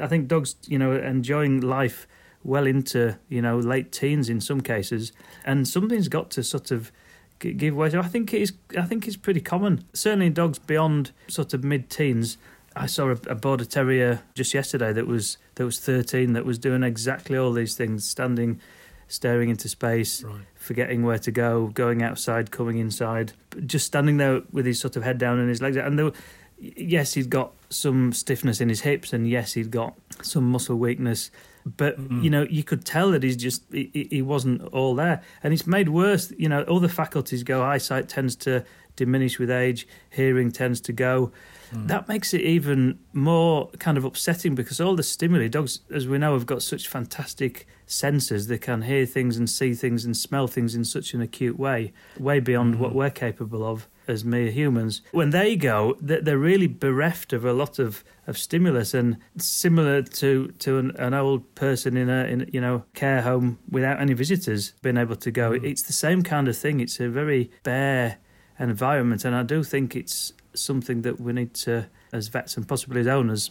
I 0.00 0.06
think 0.06 0.28
dogs, 0.28 0.56
you 0.66 0.78
know, 0.78 0.92
enjoying 0.92 1.60
life 1.60 2.06
well 2.44 2.66
into 2.66 3.18
you 3.28 3.40
know 3.40 3.58
late 3.58 3.90
teens 3.90 4.28
in 4.28 4.40
some 4.40 4.60
cases, 4.60 5.12
and 5.44 5.66
something's 5.66 6.08
got 6.08 6.30
to 6.32 6.42
sort 6.42 6.70
of 6.70 6.92
give 7.38 7.74
way. 7.74 7.90
So 7.90 8.00
I 8.00 8.08
think 8.08 8.32
it 8.32 8.42
is. 8.42 8.52
I 8.78 8.82
think 8.82 9.06
it's 9.06 9.16
pretty 9.16 9.40
common. 9.40 9.84
Certainly, 9.92 10.26
in 10.26 10.32
dogs 10.34 10.58
beyond 10.58 11.12
sort 11.28 11.54
of 11.54 11.64
mid-teens. 11.64 12.36
I 12.76 12.86
saw 12.86 13.10
a, 13.10 13.18
a 13.28 13.36
border 13.36 13.64
terrier 13.64 14.22
just 14.34 14.52
yesterday 14.52 14.92
that 14.92 15.06
was 15.06 15.38
that 15.54 15.64
was 15.64 15.78
13 15.78 16.32
that 16.32 16.44
was 16.44 16.58
doing 16.58 16.82
exactly 16.82 17.38
all 17.38 17.52
these 17.52 17.76
things, 17.76 18.04
standing, 18.04 18.60
staring 19.06 19.48
into 19.48 19.68
space, 19.68 20.24
right. 20.24 20.40
forgetting 20.56 21.04
where 21.04 21.18
to 21.20 21.30
go, 21.30 21.68
going 21.68 22.02
outside, 22.02 22.50
coming 22.50 22.78
inside, 22.78 23.32
just 23.64 23.86
standing 23.86 24.16
there 24.16 24.42
with 24.50 24.66
his 24.66 24.80
sort 24.80 24.96
of 24.96 25.04
head 25.04 25.18
down 25.18 25.38
and 25.38 25.48
his 25.48 25.62
legs 25.62 25.76
out. 25.76 25.86
And 25.86 25.96
there 25.96 26.06
were, 26.06 26.14
yes, 26.58 27.14
he'd 27.14 27.30
got 27.30 27.52
some 27.70 28.12
stiffness 28.12 28.60
in 28.60 28.68
his 28.68 28.82
hips, 28.82 29.12
and 29.12 29.28
yes, 29.28 29.54
he'd 29.54 29.70
got 29.70 29.94
some 30.22 30.50
muscle 30.50 30.76
weakness. 30.76 31.30
But 31.64 31.98
mm-hmm. 31.98 32.22
you 32.22 32.30
know, 32.30 32.42
you 32.42 32.62
could 32.62 32.84
tell 32.84 33.10
that 33.12 33.22
he's 33.22 33.36
just 33.36 33.62
he, 33.72 34.08
he 34.10 34.22
wasn't 34.22 34.62
all 34.72 34.94
there, 34.94 35.22
and 35.42 35.52
it's 35.52 35.66
made 35.66 35.88
worse. 35.88 36.32
You 36.36 36.48
know, 36.48 36.62
all 36.64 36.80
the 36.80 36.88
faculties 36.88 37.42
go. 37.42 37.62
Eyesight 37.62 38.08
tends 38.08 38.36
to 38.36 38.64
diminish 38.96 39.38
with 39.38 39.50
age. 39.50 39.88
Hearing 40.10 40.52
tends 40.52 40.80
to 40.82 40.92
go. 40.92 41.32
Mm. 41.72 41.88
That 41.88 42.06
makes 42.06 42.34
it 42.34 42.42
even 42.42 42.98
more 43.12 43.70
kind 43.78 43.96
of 43.96 44.04
upsetting 44.04 44.54
because 44.54 44.80
all 44.80 44.94
the 44.94 45.02
stimuli, 45.02 45.48
dogs, 45.48 45.80
as 45.90 46.06
we 46.06 46.18
know, 46.18 46.34
have 46.34 46.46
got 46.46 46.62
such 46.62 46.86
fantastic 46.86 47.66
senses. 47.86 48.46
They 48.46 48.58
can 48.58 48.82
hear 48.82 49.06
things 49.06 49.36
and 49.36 49.48
see 49.48 49.74
things 49.74 50.04
and 50.04 50.16
smell 50.16 50.46
things 50.46 50.74
in 50.74 50.84
such 50.84 51.14
an 51.14 51.22
acute 51.22 51.58
way, 51.58 51.92
way 52.18 52.40
beyond 52.40 52.74
mm. 52.74 52.78
what 52.78 52.94
we're 52.94 53.10
capable 53.10 53.64
of 53.64 53.88
as 54.06 54.24
mere 54.24 54.50
humans. 54.50 55.02
When 55.12 55.30
they 55.30 55.56
go, 55.56 55.96
they're 56.00 56.38
really 56.38 56.66
bereft 56.66 57.32
of 57.32 57.44
a 57.44 57.52
lot 57.52 57.78
of, 57.78 58.04
of 58.26 58.38
stimulus, 58.38 58.94
and 58.94 59.18
similar 59.36 60.02
to 60.02 60.48
to 60.58 60.78
an, 60.78 60.92
an 60.96 61.14
old 61.14 61.54
person 61.54 61.96
in 61.96 62.08
a 62.08 62.24
in 62.24 62.50
you 62.52 62.60
know 62.60 62.84
care 62.94 63.22
home 63.22 63.58
without 63.70 64.00
any 64.00 64.14
visitors 64.14 64.72
being 64.82 64.96
able 64.96 65.16
to 65.16 65.30
go. 65.30 65.52
Mm. 65.52 65.64
It's 65.64 65.82
the 65.82 65.92
same 65.92 66.22
kind 66.22 66.48
of 66.48 66.56
thing. 66.56 66.80
It's 66.80 67.00
a 67.00 67.08
very 67.08 67.50
bare 67.62 68.18
environment, 68.58 69.24
and 69.24 69.34
I 69.34 69.42
do 69.42 69.62
think 69.62 69.96
it's 69.96 70.32
something 70.54 71.02
that 71.02 71.20
we 71.20 71.32
need 71.32 71.54
to, 71.54 71.88
as 72.12 72.28
vets 72.28 72.56
and 72.56 72.66
possibly 72.66 73.00
as 73.00 73.06
owners, 73.06 73.50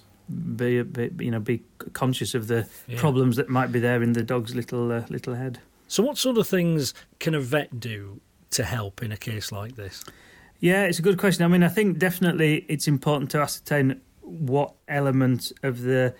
be, 0.55 0.81
be 0.83 1.11
you 1.19 1.31
know 1.31 1.39
be 1.39 1.63
conscious 1.93 2.33
of 2.33 2.47
the 2.47 2.67
yeah. 2.87 2.99
problems 2.99 3.35
that 3.35 3.49
might 3.49 3.71
be 3.71 3.79
there 3.79 4.01
in 4.01 4.13
the 4.13 4.23
dog's 4.23 4.55
little 4.55 4.91
uh, 4.91 5.03
little 5.09 5.35
head. 5.35 5.59
So, 5.87 6.01
what 6.01 6.17
sort 6.17 6.37
of 6.37 6.47
things 6.47 6.93
can 7.19 7.35
a 7.35 7.39
vet 7.39 7.79
do 7.79 8.21
to 8.51 8.63
help 8.63 9.03
in 9.03 9.11
a 9.11 9.17
case 9.17 9.51
like 9.51 9.75
this? 9.75 10.03
Yeah, 10.63 10.85
it's 10.85 10.97
a 10.97 11.01
good 11.01 11.17
question. 11.17 11.43
I 11.43 11.49
mean, 11.49 11.61
I 11.61 11.67
think 11.67 11.99
definitely 11.99 12.63
it's 12.69 12.87
important 12.87 13.29
to 13.31 13.41
ascertain 13.41 13.99
what 14.21 14.73
element 14.87 15.51
of 15.61 15.81
the 15.81 16.15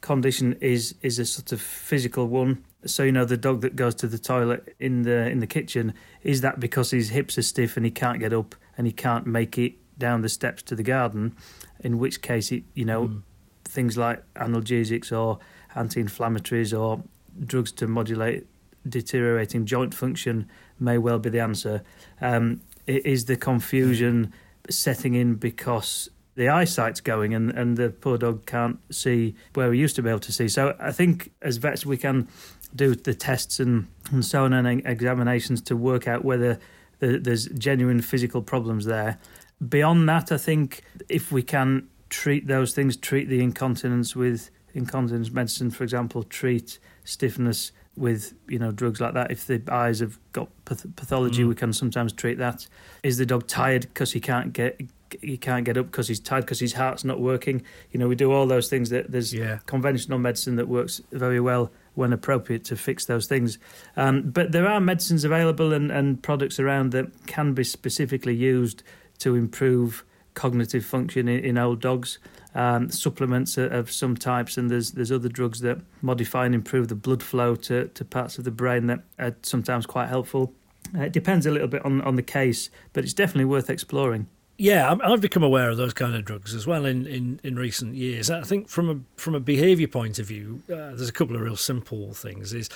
condition 0.00 0.52
is 0.60 0.94
is 1.02 1.18
a 1.18 1.24
sort 1.24 1.50
of 1.50 1.60
physical 1.60 2.28
one. 2.28 2.64
So 2.86 3.02
you 3.02 3.10
know, 3.10 3.24
the 3.24 3.36
dog 3.36 3.62
that 3.62 3.74
goes 3.74 3.96
to 3.96 4.06
the 4.06 4.16
toilet 4.16 4.76
in 4.78 5.02
the 5.02 5.28
in 5.28 5.40
the 5.40 5.46
kitchen 5.48 5.92
is 6.22 6.40
that 6.42 6.60
because 6.60 6.92
his 6.92 7.08
hips 7.08 7.36
are 7.36 7.42
stiff 7.42 7.76
and 7.76 7.84
he 7.84 7.90
can't 7.90 8.20
get 8.20 8.32
up 8.32 8.54
and 8.78 8.86
he 8.86 8.92
can't 8.92 9.26
make 9.26 9.58
it 9.58 9.72
down 9.98 10.22
the 10.22 10.28
steps 10.28 10.62
to 10.62 10.76
the 10.76 10.84
garden. 10.84 11.34
In 11.80 11.98
which 11.98 12.22
case, 12.22 12.52
it 12.52 12.62
you 12.74 12.84
know, 12.84 13.08
mm. 13.08 13.22
things 13.64 13.98
like 13.98 14.22
analgesics 14.34 15.10
or 15.10 15.40
anti-inflammatories 15.74 16.78
or 16.78 17.02
drugs 17.44 17.72
to 17.72 17.88
modulate 17.88 18.46
deteriorating 18.88 19.66
joint 19.66 19.94
function 19.94 20.48
may 20.78 20.96
well 20.96 21.18
be 21.18 21.28
the 21.28 21.40
answer. 21.40 21.82
Um, 22.20 22.60
is 22.96 23.26
the 23.26 23.36
confusion 23.36 24.32
setting 24.68 25.14
in 25.14 25.34
because 25.34 26.10
the 26.34 26.48
eyesight's 26.48 27.00
going 27.00 27.34
and, 27.34 27.50
and 27.50 27.76
the 27.76 27.90
poor 27.90 28.16
dog 28.16 28.46
can't 28.46 28.78
see 28.94 29.34
where 29.54 29.72
he 29.72 29.80
used 29.80 29.96
to 29.96 30.02
be 30.02 30.08
able 30.08 30.20
to 30.20 30.32
see. 30.32 30.48
So 30.48 30.74
I 30.78 30.92
think 30.92 31.32
as 31.42 31.56
vets 31.58 31.84
we 31.84 31.96
can 31.96 32.28
do 32.74 32.94
the 32.94 33.14
tests 33.14 33.58
and, 33.60 33.88
and 34.10 34.24
so 34.24 34.44
on 34.44 34.52
and 34.52 34.82
examinations 34.86 35.60
to 35.62 35.76
work 35.76 36.06
out 36.06 36.24
whether 36.24 36.58
there's 37.00 37.46
genuine 37.46 38.00
physical 38.00 38.42
problems 38.42 38.84
there. 38.84 39.18
Beyond 39.66 40.08
that, 40.08 40.30
I 40.32 40.36
think 40.36 40.82
if 41.08 41.32
we 41.32 41.42
can 41.42 41.88
treat 42.08 42.46
those 42.46 42.72
things, 42.72 42.96
treat 42.96 43.28
the 43.28 43.42
incontinence 43.42 44.14
with 44.14 44.50
incontinence 44.74 45.30
medicine, 45.30 45.70
for 45.70 45.84
example, 45.84 46.22
treat 46.22 46.78
stiffness 47.04 47.72
with 48.00 48.34
you 48.48 48.58
know 48.58 48.72
drugs 48.72 49.00
like 49.00 49.14
that. 49.14 49.30
If 49.30 49.46
the 49.46 49.62
eyes 49.70 50.00
have 50.00 50.18
got 50.32 50.48
pathology, 50.64 51.44
mm. 51.44 51.48
we 51.48 51.54
can 51.54 51.72
sometimes 51.72 52.12
treat 52.12 52.38
that. 52.38 52.66
Is 53.02 53.18
the 53.18 53.26
dog 53.26 53.46
tired 53.46 53.82
because 53.82 54.12
he 54.12 54.20
can't 54.20 54.52
get 54.52 54.80
he 55.20 55.36
can't 55.36 55.64
get 55.64 55.76
up 55.76 55.86
because 55.86 56.08
he's 56.08 56.20
tired 56.20 56.42
because 56.42 56.60
his 56.60 56.72
heart's 56.72 57.04
not 57.04 57.20
working? 57.20 57.62
You 57.90 58.00
know, 58.00 58.08
we 58.08 58.14
do 58.14 58.32
all 58.32 58.46
those 58.46 58.68
things. 58.68 58.90
That 58.90 59.12
there's 59.12 59.34
yeah. 59.34 59.58
conventional 59.66 60.18
medicine 60.18 60.56
that 60.56 60.68
works 60.68 61.00
very 61.12 61.40
well 61.40 61.70
when 61.94 62.12
appropriate 62.12 62.64
to 62.64 62.76
fix 62.76 63.04
those 63.04 63.26
things. 63.26 63.58
Um, 63.96 64.30
but 64.30 64.52
there 64.52 64.66
are 64.66 64.80
medicines 64.80 65.24
available 65.24 65.72
and, 65.72 65.90
and 65.90 66.22
products 66.22 66.58
around 66.58 66.92
that 66.92 67.26
can 67.26 67.52
be 67.52 67.64
specifically 67.64 68.34
used 68.34 68.82
to 69.18 69.34
improve 69.34 70.04
cognitive 70.34 70.84
function 70.84 71.28
in, 71.28 71.44
in 71.44 71.58
old 71.58 71.80
dogs. 71.80 72.18
Um, 72.52 72.90
supplements 72.90 73.56
of 73.56 73.92
some 73.92 74.16
types, 74.16 74.58
and 74.58 74.68
there's 74.68 74.90
there's 74.90 75.12
other 75.12 75.28
drugs 75.28 75.60
that 75.60 75.78
modify 76.02 76.46
and 76.46 76.54
improve 76.54 76.88
the 76.88 76.96
blood 76.96 77.22
flow 77.22 77.54
to, 77.54 77.86
to 77.86 78.04
parts 78.04 78.38
of 78.38 78.44
the 78.44 78.50
brain 78.50 78.88
that 78.88 79.04
are 79.20 79.36
sometimes 79.42 79.86
quite 79.86 80.08
helpful. 80.08 80.52
Uh, 80.92 81.02
it 81.02 81.12
depends 81.12 81.46
a 81.46 81.50
little 81.52 81.68
bit 81.68 81.84
on 81.84 82.00
on 82.02 82.16
the 82.16 82.24
case, 82.24 82.68
but 82.92 83.04
it's 83.04 83.14
definitely 83.14 83.44
worth 83.44 83.70
exploring. 83.70 84.26
Yeah, 84.60 84.94
I've 85.02 85.22
become 85.22 85.42
aware 85.42 85.70
of 85.70 85.78
those 85.78 85.94
kind 85.94 86.14
of 86.14 86.26
drugs 86.26 86.54
as 86.54 86.66
well 86.66 86.84
in, 86.84 87.06
in, 87.06 87.40
in 87.42 87.56
recent 87.56 87.94
years. 87.94 88.30
I 88.30 88.42
think 88.42 88.68
from 88.68 88.90
a 88.90 89.00
from 89.18 89.34
a 89.34 89.40
behaviour 89.40 89.88
point 89.88 90.18
of 90.18 90.26
view, 90.26 90.62
uh, 90.68 90.92
there's 90.92 91.08
a 91.08 91.12
couple 91.12 91.34
of 91.34 91.40
real 91.40 91.56
simple 91.56 92.12
things. 92.12 92.52
Is 92.52 92.68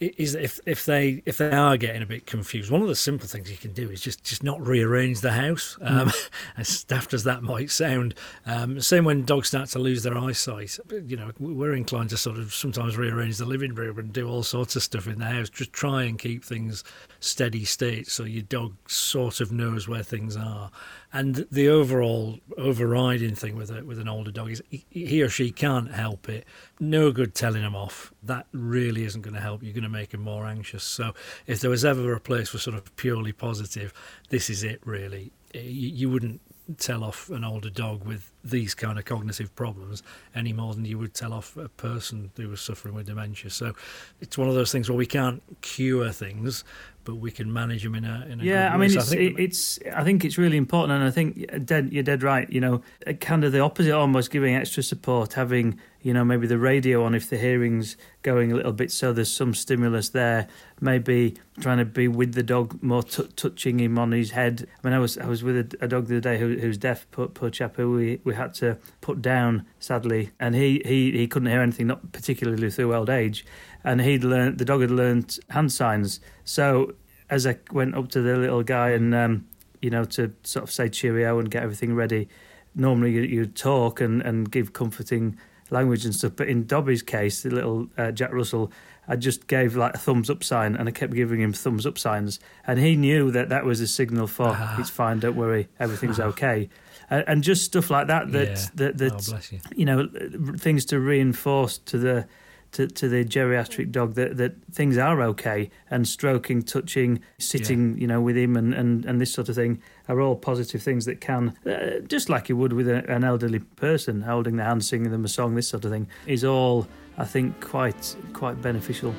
is 0.00 0.34
if 0.34 0.60
if 0.66 0.84
they 0.84 1.22
if 1.24 1.38
they 1.38 1.50
are 1.50 1.76
getting 1.76 2.02
a 2.02 2.06
bit 2.06 2.26
confused, 2.26 2.70
one 2.70 2.82
of 2.82 2.88
the 2.88 2.96
simple 2.96 3.28
things 3.28 3.50
you 3.50 3.56
can 3.56 3.72
do 3.72 3.90
is 3.90 4.00
just 4.00 4.24
just 4.24 4.42
not 4.42 4.64
rearrange 4.64 5.20
the 5.20 5.32
house. 5.32 5.78
Um, 5.80 6.08
mm. 6.08 6.30
As 6.56 6.84
daft 6.84 7.14
as 7.14 7.24
that 7.24 7.42
might 7.42 7.70
sound, 7.70 8.14
um, 8.46 8.80
same 8.80 9.04
when 9.04 9.24
dogs 9.24 9.48
start 9.48 9.68
to 9.70 9.78
lose 9.78 10.02
their 10.02 10.16
eyesight. 10.16 10.78
You 10.90 11.16
know, 11.16 11.32
we're 11.38 11.74
inclined 11.74 12.10
to 12.10 12.16
sort 12.16 12.38
of 12.38 12.54
sometimes 12.54 12.96
rearrange 12.96 13.38
the 13.38 13.44
living 13.44 13.74
room 13.74 13.98
and 13.98 14.12
do 14.12 14.28
all 14.28 14.42
sorts 14.42 14.76
of 14.76 14.82
stuff 14.82 15.06
in 15.06 15.18
the 15.18 15.24
house. 15.24 15.50
Just 15.50 15.72
try 15.72 16.04
and 16.04 16.18
keep 16.18 16.44
things 16.44 16.84
steady 17.20 17.64
state 17.64 18.06
so 18.08 18.24
your 18.24 18.42
dog 18.42 18.76
sort 18.86 19.40
of 19.40 19.50
knows 19.50 19.88
where 19.88 20.02
things 20.02 20.36
are. 20.36 20.70
And 21.14 21.46
the 21.48 21.68
overall 21.68 22.40
overriding 22.58 23.36
thing 23.36 23.56
with 23.56 23.70
a, 23.70 23.84
with 23.84 24.00
an 24.00 24.08
older 24.08 24.32
dog 24.32 24.50
is 24.50 24.60
he 24.68 25.22
or 25.22 25.28
she 25.28 25.52
can't 25.52 25.92
help 25.92 26.28
it. 26.28 26.44
No 26.80 27.12
good 27.12 27.36
telling 27.36 27.62
them 27.62 27.76
off. 27.76 28.12
That 28.20 28.48
really 28.50 29.04
isn't 29.04 29.22
going 29.22 29.34
to 29.34 29.40
help. 29.40 29.62
You're 29.62 29.74
going 29.74 29.84
to 29.84 29.88
make 29.88 30.10
them 30.10 30.22
more 30.22 30.44
anxious. 30.44 30.82
So 30.82 31.14
if 31.46 31.60
there 31.60 31.70
was 31.70 31.84
ever 31.84 32.12
a 32.14 32.20
place 32.20 32.48
for 32.48 32.58
sort 32.58 32.74
of 32.74 32.96
purely 32.96 33.30
positive, 33.30 33.94
this 34.30 34.50
is 34.50 34.64
it 34.64 34.80
really. 34.84 35.30
Eh, 35.54 35.60
you, 35.60 35.88
you 35.90 36.10
wouldn't 36.10 36.40
tell 36.78 37.04
off 37.04 37.28
an 37.30 37.44
older 37.44 37.70
dog 37.70 38.04
with 38.04 38.32
these 38.42 38.74
kind 38.74 38.98
of 38.98 39.04
cognitive 39.04 39.54
problems 39.54 40.02
any 40.34 40.52
more 40.52 40.74
than 40.74 40.84
you 40.84 40.98
would 40.98 41.14
tell 41.14 41.32
off 41.32 41.56
a 41.56 41.68
person 41.68 42.30
who 42.36 42.48
was 42.48 42.60
suffering 42.60 42.94
with 42.94 43.06
dementia. 43.06 43.50
So 43.50 43.74
it's 44.20 44.38
one 44.38 44.48
of 44.48 44.54
those 44.54 44.72
things 44.72 44.88
where 44.88 44.96
we 44.96 45.06
can't 45.06 45.42
cure 45.60 46.10
things, 46.10 46.64
but 47.04 47.16
we 47.16 47.30
can 47.30 47.52
manage 47.52 47.82
them 47.82 47.94
in 47.94 48.04
a 48.04 48.26
in 48.28 48.40
a 48.40 48.44
yeah. 48.44 48.72
I 48.72 48.76
mean, 48.76 48.90
so 48.90 48.98
it's, 48.98 49.12
I 49.12 49.16
think, 49.16 49.38
it's 49.38 49.78
I 49.94 50.04
think 50.04 50.24
it's 50.24 50.38
really 50.38 50.56
important, 50.56 50.92
and 50.92 51.04
I 51.04 51.10
think 51.10 51.64
dead, 51.64 51.92
you're 51.92 52.02
dead 52.02 52.22
right. 52.22 52.50
You 52.50 52.60
know, 52.60 52.82
uh, 53.06 53.12
kind 53.12 53.44
of 53.44 53.52
the 53.52 53.60
opposite, 53.60 53.94
almost 53.94 54.30
giving 54.30 54.54
extra 54.54 54.82
support, 54.82 55.34
having 55.34 55.78
you 56.02 56.12
know 56.12 56.24
maybe 56.24 56.46
the 56.46 56.58
radio 56.58 57.04
on 57.04 57.14
if 57.14 57.28
the 57.28 57.36
hearing's 57.36 57.96
going 58.22 58.52
a 58.52 58.56
little 58.56 58.72
bit, 58.72 58.90
so 58.90 59.12
there's 59.12 59.30
some 59.30 59.54
stimulus 59.54 60.08
there. 60.08 60.48
Maybe 60.80 61.36
trying 61.60 61.78
to 61.78 61.84
be 61.84 62.08
with 62.08 62.34
the 62.34 62.42
dog 62.42 62.82
more, 62.82 63.02
t- 63.02 63.28
touching 63.36 63.78
him 63.78 63.98
on 63.98 64.12
his 64.12 64.32
head. 64.32 64.66
I 64.82 64.86
mean, 64.86 64.94
I 64.94 64.98
was 64.98 65.18
I 65.18 65.26
was 65.26 65.42
with 65.42 65.56
a, 65.56 65.84
a 65.84 65.88
dog 65.88 66.06
the 66.06 66.16
other 66.16 66.20
day 66.20 66.38
who, 66.38 66.56
who's 66.56 66.78
deaf, 66.78 67.06
poor, 67.10 67.28
poor 67.28 67.50
chap 67.50 67.76
who 67.76 67.92
we, 67.92 68.20
we 68.24 68.34
had 68.34 68.54
to 68.54 68.78
put 69.00 69.22
down 69.22 69.66
sadly, 69.78 70.30
and 70.40 70.54
he, 70.54 70.82
he, 70.84 71.12
he 71.12 71.28
couldn't 71.28 71.48
hear 71.48 71.60
anything, 71.60 71.86
not 71.86 72.12
particularly 72.12 72.70
through 72.70 72.94
old 72.94 73.10
age, 73.10 73.44
and 73.84 74.00
he'd 74.00 74.24
learned 74.24 74.58
the 74.58 74.64
dog 74.64 74.80
had 74.80 74.90
learned 74.90 75.38
hand 75.50 75.72
signs. 75.72 76.20
So 76.44 76.94
as 77.30 77.46
I 77.46 77.58
went 77.72 77.94
up 77.94 78.08
to 78.10 78.22
the 78.22 78.36
little 78.36 78.62
guy 78.62 78.90
and 78.90 79.14
um, 79.14 79.46
you 79.80 79.90
know 79.90 80.04
to 80.04 80.32
sort 80.42 80.64
of 80.64 80.70
say 80.70 80.88
cheerio 80.88 81.38
and 81.38 81.50
get 81.50 81.62
everything 81.62 81.94
ready, 81.94 82.28
normally 82.74 83.12
you, 83.12 83.22
you'd 83.22 83.54
talk 83.54 84.00
and, 84.00 84.22
and 84.22 84.50
give 84.50 84.72
comforting 84.72 85.36
language 85.70 86.04
and 86.04 86.14
stuff. 86.14 86.32
But 86.36 86.48
in 86.48 86.66
Dobby's 86.66 87.02
case, 87.02 87.42
the 87.42 87.50
little 87.50 87.88
uh, 87.96 88.10
Jack 88.10 88.32
Russell, 88.32 88.72
I 89.08 89.16
just 89.16 89.46
gave 89.46 89.76
like 89.76 89.94
a 89.94 89.98
thumbs 89.98 90.30
up 90.30 90.42
sign 90.42 90.76
and 90.76 90.88
I 90.88 90.92
kept 90.92 91.12
giving 91.12 91.40
him 91.40 91.52
thumbs 91.52 91.86
up 91.86 91.98
signs. 91.98 92.40
And 92.66 92.78
he 92.78 92.96
knew 92.96 93.30
that 93.30 93.48
that 93.50 93.64
was 93.64 93.80
a 93.80 93.86
signal 93.86 94.26
for 94.26 94.48
ah. 94.48 94.76
it's 94.78 94.90
fine, 94.90 95.20
don't 95.20 95.36
worry, 95.36 95.68
everything's 95.78 96.20
okay. 96.20 96.68
And, 97.10 97.24
and 97.26 97.42
just 97.42 97.64
stuff 97.64 97.90
like 97.90 98.06
that, 98.06 98.32
that, 98.32 98.48
yeah. 98.48 98.66
that, 98.74 98.98
that 98.98 99.32
oh, 99.32 99.40
you. 99.50 99.60
you 99.76 99.84
know, 99.84 100.08
things 100.56 100.84
to 100.86 101.00
reinforce 101.00 101.78
to 101.78 101.98
the 101.98 102.26
to, 102.74 102.86
to 102.88 103.08
the 103.08 103.24
geriatric 103.24 103.90
dog 103.90 104.14
that, 104.14 104.36
that 104.36 104.54
things 104.70 104.98
are 104.98 105.22
okay 105.22 105.70
and 105.90 106.06
stroking, 106.06 106.62
touching, 106.62 107.20
sitting, 107.38 107.94
yeah. 107.94 108.00
you 108.00 108.06
know, 108.06 108.20
with 108.20 108.36
him 108.36 108.56
and, 108.56 108.74
and, 108.74 109.04
and 109.04 109.20
this 109.20 109.32
sort 109.32 109.48
of 109.48 109.54
thing 109.54 109.80
are 110.08 110.20
all 110.20 110.36
positive 110.36 110.82
things 110.82 111.04
that 111.06 111.20
can, 111.20 111.56
uh, 111.66 112.00
just 112.06 112.28
like 112.28 112.48
you 112.48 112.56
would 112.56 112.72
with 112.72 112.88
a, 112.88 113.08
an 113.10 113.24
elderly 113.24 113.60
person, 113.60 114.22
holding 114.22 114.56
their 114.56 114.66
hand, 114.66 114.84
singing 114.84 115.10
them 115.10 115.24
a 115.24 115.28
song, 115.28 115.54
this 115.54 115.68
sort 115.68 115.84
of 115.84 115.90
thing, 115.90 116.06
is 116.26 116.44
all, 116.44 116.86
I 117.16 117.24
think, 117.24 117.60
quite 117.60 118.16
quite 118.32 118.60
beneficial. 118.60 119.14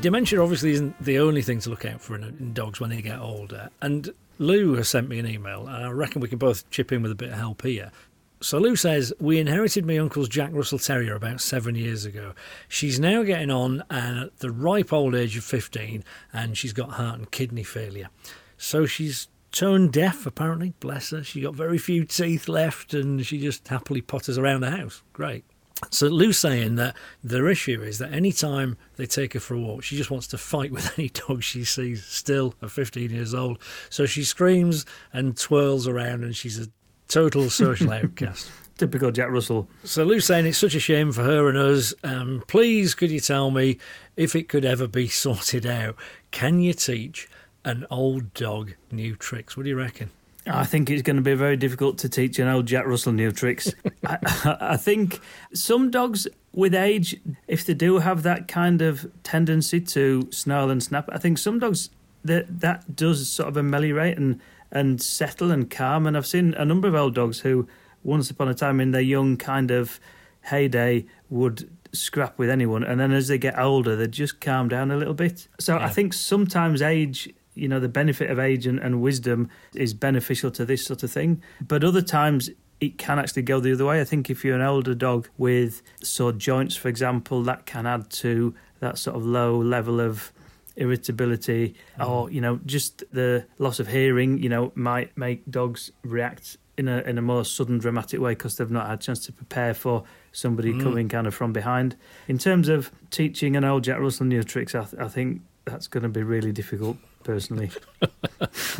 dementia 0.00 0.42
obviously 0.42 0.70
isn't 0.70 0.98
the 1.04 1.18
only 1.18 1.42
thing 1.42 1.60
to 1.60 1.68
look 1.68 1.84
out 1.84 2.00
for 2.00 2.14
in, 2.14 2.24
in, 2.24 2.54
dogs 2.54 2.80
when 2.80 2.88
they 2.90 3.02
get 3.02 3.18
older. 3.18 3.68
And 3.82 4.10
Lou 4.40 4.74
has 4.76 4.88
sent 4.88 5.06
me 5.06 5.18
an 5.18 5.26
email, 5.28 5.66
and 5.68 5.84
I 5.84 5.90
reckon 5.90 6.22
we 6.22 6.28
can 6.28 6.38
both 6.38 6.68
chip 6.70 6.90
in 6.92 7.02
with 7.02 7.12
a 7.12 7.14
bit 7.14 7.28
of 7.28 7.38
help 7.38 7.60
here. 7.60 7.92
So 8.40 8.58
Lou 8.58 8.74
says, 8.74 9.12
We 9.20 9.38
inherited 9.38 9.84
my 9.84 9.98
uncle's 9.98 10.30
Jack 10.30 10.48
Russell 10.54 10.78
Terrier 10.78 11.14
about 11.14 11.42
seven 11.42 11.74
years 11.74 12.06
ago. 12.06 12.32
She's 12.66 12.98
now 12.98 13.22
getting 13.22 13.50
on 13.50 13.84
and 13.90 14.18
at 14.18 14.38
the 14.38 14.50
ripe 14.50 14.94
old 14.94 15.14
age 15.14 15.36
of 15.36 15.44
15, 15.44 16.02
and 16.32 16.56
she's 16.56 16.72
got 16.72 16.92
heart 16.92 17.18
and 17.18 17.30
kidney 17.30 17.62
failure. 17.64 18.08
So 18.56 18.86
she's 18.86 19.28
tone 19.52 19.90
deaf, 19.90 20.24
apparently, 20.24 20.72
bless 20.80 21.10
her. 21.10 21.22
she's 21.22 21.42
got 21.42 21.54
very 21.54 21.76
few 21.76 22.06
teeth 22.06 22.48
left, 22.48 22.94
and 22.94 23.26
she 23.26 23.38
just 23.38 23.68
happily 23.68 24.00
potters 24.00 24.38
around 24.38 24.62
the 24.62 24.70
house. 24.70 25.02
Great. 25.12 25.44
So 25.90 26.08
Lou's 26.08 26.38
saying 26.38 26.76
that 26.76 26.94
their 27.24 27.48
issue 27.48 27.82
is 27.82 27.98
that 27.98 28.12
any 28.12 28.32
time 28.32 28.76
they 28.96 29.06
take 29.06 29.32
her 29.34 29.40
for 29.40 29.54
a 29.54 29.60
walk, 29.60 29.82
she 29.82 29.96
just 29.96 30.10
wants 30.10 30.26
to 30.28 30.38
fight 30.38 30.70
with 30.72 30.98
any 30.98 31.08
dog 31.08 31.42
she 31.42 31.64
sees. 31.64 32.04
Still 32.04 32.54
at 32.62 32.70
15 32.70 33.10
years 33.10 33.34
old, 33.34 33.58
so 33.88 34.06
she 34.06 34.24
screams 34.24 34.84
and 35.12 35.36
twirls 35.36 35.88
around, 35.88 36.22
and 36.24 36.36
she's 36.36 36.58
a 36.58 36.68
total 37.08 37.50
social 37.50 37.92
outcast. 37.92 38.50
Typical 38.76 39.10
Jack 39.10 39.30
Russell. 39.30 39.68
So 39.84 40.04
Lou's 40.04 40.24
saying 40.24 40.46
it's 40.46 40.56
such 40.56 40.74
a 40.74 40.80
shame 40.80 41.12
for 41.12 41.22
her 41.22 41.48
and 41.50 41.58
us. 41.58 41.92
Um, 42.02 42.42
please, 42.46 42.94
could 42.94 43.10
you 43.10 43.20
tell 43.20 43.50
me 43.50 43.76
if 44.16 44.34
it 44.34 44.48
could 44.48 44.64
ever 44.64 44.86
be 44.86 45.08
sorted 45.08 45.66
out? 45.66 45.96
Can 46.30 46.60
you 46.60 46.72
teach 46.72 47.28
an 47.64 47.86
old 47.90 48.32
dog 48.32 48.74
new 48.90 49.16
tricks? 49.16 49.56
What 49.56 49.64
do 49.64 49.68
you 49.68 49.76
reckon? 49.76 50.10
I 50.46 50.64
think 50.64 50.88
it's 50.88 51.02
going 51.02 51.16
to 51.16 51.22
be 51.22 51.34
very 51.34 51.56
difficult 51.56 51.98
to 51.98 52.08
teach 52.08 52.38
an 52.38 52.48
old 52.48 52.66
Jack 52.66 52.86
Russell 52.86 53.12
new 53.12 53.30
tricks. 53.30 53.74
I, 54.06 54.18
I, 54.60 54.76
think 54.76 55.20
some 55.52 55.90
dogs 55.90 56.26
with 56.52 56.74
age, 56.74 57.20
if 57.46 57.66
they 57.66 57.74
do 57.74 57.98
have 57.98 58.22
that 58.22 58.48
kind 58.48 58.80
of 58.80 59.10
tendency 59.22 59.80
to 59.80 60.28
snarl 60.32 60.70
and 60.70 60.82
snap, 60.82 61.08
I 61.12 61.18
think 61.18 61.38
some 61.38 61.58
dogs 61.58 61.90
that 62.24 62.60
that 62.60 62.96
does 62.96 63.28
sort 63.28 63.48
of 63.48 63.56
ameliorate 63.56 64.16
and 64.16 64.40
and 64.70 65.00
settle 65.02 65.50
and 65.50 65.68
calm. 65.70 66.06
And 66.06 66.16
I've 66.16 66.26
seen 66.26 66.54
a 66.54 66.64
number 66.64 66.88
of 66.88 66.94
old 66.94 67.14
dogs 67.14 67.40
who, 67.40 67.68
once 68.02 68.30
upon 68.30 68.48
a 68.48 68.54
time 68.54 68.80
in 68.80 68.92
their 68.92 69.00
young 69.00 69.36
kind 69.36 69.70
of 69.70 70.00
heyday, 70.42 71.04
would 71.28 71.70
scrap 71.92 72.38
with 72.38 72.48
anyone, 72.48 72.84
and 72.84 72.98
then 72.98 73.12
as 73.12 73.28
they 73.28 73.36
get 73.36 73.58
older, 73.58 73.94
they 73.96 74.06
just 74.06 74.40
calm 74.40 74.68
down 74.68 74.90
a 74.90 74.96
little 74.96 75.14
bit. 75.14 75.48
So 75.58 75.76
yeah. 75.76 75.84
I 75.84 75.88
think 75.88 76.14
sometimes 76.14 76.80
age 76.80 77.28
you 77.60 77.68
know 77.68 77.80
the 77.80 77.88
benefit 77.88 78.30
of 78.30 78.38
age 78.38 78.66
and, 78.66 78.78
and 78.78 79.00
wisdom 79.00 79.48
is 79.74 79.94
beneficial 79.94 80.50
to 80.50 80.64
this 80.64 80.84
sort 80.84 81.02
of 81.02 81.10
thing 81.10 81.42
but 81.66 81.84
other 81.84 82.02
times 82.02 82.50
it 82.80 82.96
can 82.96 83.18
actually 83.18 83.42
go 83.42 83.60
the 83.60 83.72
other 83.72 83.84
way. 83.84 84.00
I 84.00 84.04
think 84.04 84.30
if 84.30 84.44
you're 84.44 84.56
an 84.56 84.62
older 84.62 84.94
dog 84.94 85.28
with 85.36 85.82
sore 86.02 86.32
joints, 86.32 86.76
for 86.76 86.88
example, 86.88 87.42
that 87.42 87.66
can 87.66 87.86
add 87.86 88.10
to 88.10 88.54
that 88.80 88.98
sort 88.98 89.16
of 89.16 89.24
low 89.24 89.58
level 89.58 90.00
of 90.00 90.32
irritability, 90.76 91.74
mm. 91.98 92.08
or 92.08 92.30
you 92.30 92.40
know, 92.40 92.58
just 92.64 93.04
the 93.12 93.46
loss 93.58 93.80
of 93.80 93.88
hearing. 93.88 94.38
You 94.42 94.48
know, 94.48 94.72
might 94.74 95.16
make 95.16 95.48
dogs 95.50 95.92
react 96.02 96.56
in 96.78 96.88
a 96.88 96.98
in 97.02 97.18
a 97.18 97.22
more 97.22 97.44
sudden, 97.44 97.78
dramatic 97.78 98.18
way 98.20 98.32
because 98.32 98.56
they've 98.56 98.70
not 98.70 98.86
had 98.86 98.98
a 98.98 99.02
chance 99.02 99.26
to 99.26 99.32
prepare 99.32 99.74
for 99.74 100.04
somebody 100.32 100.72
mm. 100.72 100.82
coming 100.82 101.08
kind 101.08 101.26
of 101.26 101.34
from 101.34 101.52
behind. 101.52 101.96
In 102.28 102.38
terms 102.38 102.68
of 102.68 102.90
teaching 103.10 103.56
an 103.56 103.64
old 103.64 103.84
Jack 103.84 103.98
Russell 103.98 104.26
new 104.26 104.42
tricks, 104.42 104.74
I, 104.74 104.84
th- 104.84 105.00
I 105.00 105.08
think 105.08 105.42
that's 105.66 105.86
going 105.86 106.02
to 106.02 106.08
be 106.08 106.22
really 106.22 106.52
difficult 106.52 106.96
personally. 107.24 107.70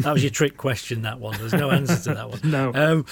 that 0.00 0.12
was 0.12 0.22
your 0.22 0.30
trick 0.30 0.56
question. 0.56 1.02
That 1.02 1.20
one. 1.20 1.36
There's 1.38 1.52
no 1.52 1.70
answer 1.70 1.96
to 2.10 2.14
that 2.14 2.30
one. 2.30 2.40
no. 2.44 2.72
Um, 2.74 3.06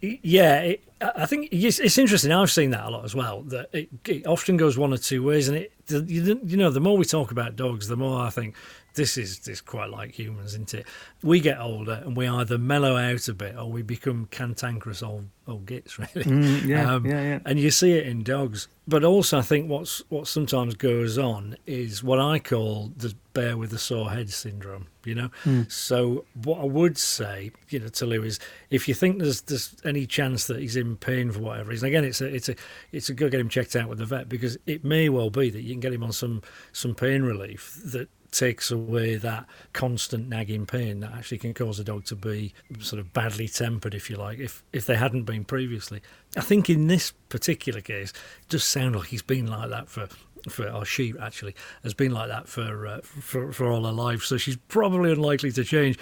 yeah, 0.00 0.60
it, 0.60 0.84
I 1.00 1.26
think 1.26 1.48
it's, 1.52 1.78
it's, 1.78 1.98
interesting. 1.98 2.32
I've 2.32 2.50
seen 2.50 2.70
that 2.70 2.84
a 2.84 2.90
lot 2.90 3.04
as 3.04 3.14
well. 3.14 3.42
That 3.42 3.68
it, 3.72 3.88
it, 4.06 4.26
often 4.26 4.56
goes 4.56 4.78
one 4.78 4.92
or 4.92 4.98
two 4.98 5.22
ways, 5.22 5.48
and 5.48 5.56
it 5.56 5.72
you, 5.88 6.40
you 6.44 6.56
know 6.56 6.70
the 6.70 6.80
more 6.80 6.96
we 6.96 7.04
talk 7.04 7.30
about 7.30 7.56
dogs, 7.56 7.88
the 7.88 7.96
more 7.96 8.20
I 8.20 8.30
think 8.30 8.54
this 8.94 9.18
is 9.18 9.40
this 9.40 9.60
quite 9.60 9.90
like 9.90 10.12
humans, 10.12 10.54
isn't 10.54 10.74
it? 10.74 10.86
We 11.22 11.40
get 11.40 11.58
older 11.60 12.02
and 12.04 12.16
we 12.16 12.28
either 12.28 12.58
mellow 12.58 12.96
out 12.96 13.28
a 13.28 13.34
bit 13.34 13.56
or 13.56 13.70
we 13.70 13.82
become 13.82 14.26
cantankerous 14.30 15.02
old 15.02 15.28
old 15.46 15.66
gits, 15.66 15.98
really. 16.14 16.24
Mm, 16.24 16.66
yeah, 16.66 16.94
um, 16.94 17.06
yeah, 17.06 17.22
yeah. 17.22 17.38
And 17.44 17.58
you 17.58 17.70
see 17.70 17.92
it 17.92 18.06
in 18.06 18.22
dogs, 18.22 18.68
but 18.86 19.04
also 19.04 19.38
I 19.38 19.42
think 19.42 19.68
what's 19.68 20.02
what 20.08 20.26
sometimes 20.26 20.74
goes 20.74 21.18
on 21.18 21.56
is 21.66 22.02
what 22.02 22.20
I 22.20 22.38
call 22.38 22.92
the 22.96 23.14
bear 23.32 23.56
with 23.56 23.70
the 23.70 23.78
sore 23.78 24.10
head 24.10 24.30
syndrome. 24.30 24.86
You 25.04 25.14
know, 25.14 25.28
mm. 25.44 25.70
so 25.70 26.24
what 26.44 26.60
I 26.60 26.64
would 26.64 26.96
say, 26.96 27.50
you 27.68 27.78
know, 27.80 27.88
to 27.88 28.06
Lou 28.06 28.22
is 28.22 28.38
if 28.70 28.88
you 28.88 28.94
think 28.94 29.18
there's 29.18 29.42
there's 29.42 29.76
any 29.84 30.06
chance 30.06 30.46
that 30.46 30.60
he's 30.60 30.76
in 30.76 30.96
pain 30.96 31.30
for 31.30 31.40
whatever 31.40 31.70
reason, 31.70 31.88
again, 31.88 32.04
it's 32.04 32.20
a 32.20 32.32
it's 32.32 32.48
a 32.48 32.54
it's 32.92 33.08
a 33.08 33.14
go 33.14 33.28
get 33.28 33.40
him 33.40 33.48
checked 33.48 33.76
out 33.76 33.88
with 33.88 33.98
the 33.98 34.06
vet 34.06 34.28
because 34.28 34.56
it 34.66 34.84
may 34.84 35.08
well 35.08 35.30
be 35.30 35.50
that 35.50 35.62
you 35.62 35.74
can 35.74 35.80
get 35.80 35.92
him 35.92 36.04
on 36.04 36.12
some 36.12 36.42
some 36.72 36.94
pain 36.94 37.22
relief 37.22 37.78
that 37.84 38.08
takes 38.34 38.70
away 38.70 39.16
that 39.16 39.46
constant 39.72 40.28
nagging 40.28 40.66
pain 40.66 41.00
that 41.00 41.12
actually 41.12 41.38
can 41.38 41.54
cause 41.54 41.78
a 41.78 41.84
dog 41.84 42.04
to 42.04 42.16
be 42.16 42.52
sort 42.80 43.00
of 43.00 43.12
badly 43.12 43.48
tempered, 43.48 43.94
if 43.94 44.10
you 44.10 44.16
like, 44.16 44.38
if 44.38 44.62
if 44.72 44.86
they 44.86 44.96
hadn't 44.96 45.22
been 45.22 45.44
previously. 45.44 46.00
I 46.36 46.40
think 46.40 46.68
in 46.68 46.88
this 46.88 47.12
particular 47.28 47.80
case, 47.80 48.10
it 48.10 48.48
does 48.48 48.64
sound 48.64 48.96
like 48.96 49.08
he's 49.08 49.22
been 49.22 49.46
like 49.46 49.70
that 49.70 49.88
for 49.88 50.08
for 50.48 50.68
our 50.68 50.84
sheep 50.84 51.16
actually 51.20 51.54
has 51.82 51.94
been 51.94 52.12
like 52.12 52.28
that 52.28 52.48
for 52.48 52.86
uh, 52.86 53.00
for 53.02 53.52
for 53.52 53.70
all 53.70 53.84
her 53.84 53.92
life. 53.92 54.22
So 54.22 54.36
she's 54.36 54.56
probably 54.68 55.12
unlikely 55.12 55.52
to 55.52 55.64
change. 55.64 55.98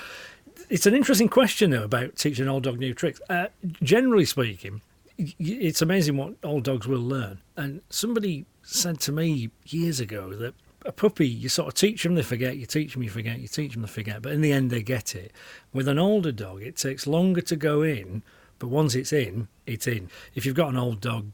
It's 0.68 0.86
an 0.86 0.94
interesting 0.94 1.28
question 1.28 1.70
though 1.70 1.84
about 1.84 2.16
teaching 2.16 2.48
old 2.48 2.64
dog 2.64 2.78
new 2.78 2.94
tricks. 2.94 3.20
Uh, 3.28 3.46
generally 3.82 4.24
speaking, 4.24 4.80
it's 5.18 5.82
amazing 5.82 6.16
what 6.16 6.34
old 6.42 6.64
dogs 6.64 6.86
will 6.86 7.00
learn. 7.00 7.40
And 7.56 7.82
somebody 7.90 8.46
said 8.62 9.00
to 9.00 9.12
me 9.12 9.50
years 9.66 10.00
ago 10.00 10.32
that 10.34 10.54
a 10.84 10.92
puppy, 10.92 11.28
you 11.28 11.48
sort 11.48 11.68
of 11.68 11.74
teach 11.74 12.02
them, 12.02 12.14
they 12.14 12.22
forget, 12.22 12.56
you 12.56 12.66
teach 12.66 12.94
them, 12.94 13.02
you 13.02 13.10
forget, 13.10 13.40
you 13.40 13.48
teach 13.48 13.72
them, 13.72 13.82
they 13.82 13.88
forget, 13.88 14.22
but 14.22 14.32
in 14.32 14.40
the 14.40 14.52
end 14.52 14.70
they 14.70 14.82
get 14.82 15.14
it. 15.14 15.32
With 15.72 15.88
an 15.88 15.98
older 15.98 16.32
dog, 16.32 16.62
it 16.62 16.76
takes 16.76 17.06
longer 17.06 17.40
to 17.42 17.56
go 17.56 17.82
in, 17.82 18.22
but 18.58 18.68
once 18.68 18.94
it's 18.94 19.12
in, 19.12 19.48
it's 19.66 19.86
in. 19.86 20.08
If 20.34 20.46
you've 20.46 20.54
got 20.54 20.68
an 20.68 20.76
old 20.76 21.00
dog, 21.00 21.32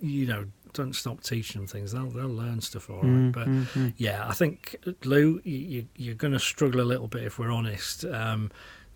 you 0.00 0.26
know, 0.26 0.46
don't 0.72 0.94
stop 0.94 1.22
teaching 1.22 1.60
them 1.60 1.66
things; 1.66 1.92
they'll 1.92 2.10
they'll 2.10 2.28
learn 2.28 2.60
stuff 2.60 2.90
all 2.90 2.96
right. 2.96 3.06
Mm, 3.06 3.32
but 3.32 3.48
mm-hmm. 3.48 3.88
yeah, 3.96 4.26
I 4.28 4.34
think 4.34 4.76
Lou, 5.04 5.40
you, 5.44 5.86
you're 5.96 6.14
going 6.14 6.32
to 6.32 6.38
struggle 6.38 6.80
a 6.80 6.82
little 6.82 7.08
bit 7.08 7.24
if 7.24 7.38
we're 7.38 7.50
honest. 7.50 8.04
Um, 8.04 8.50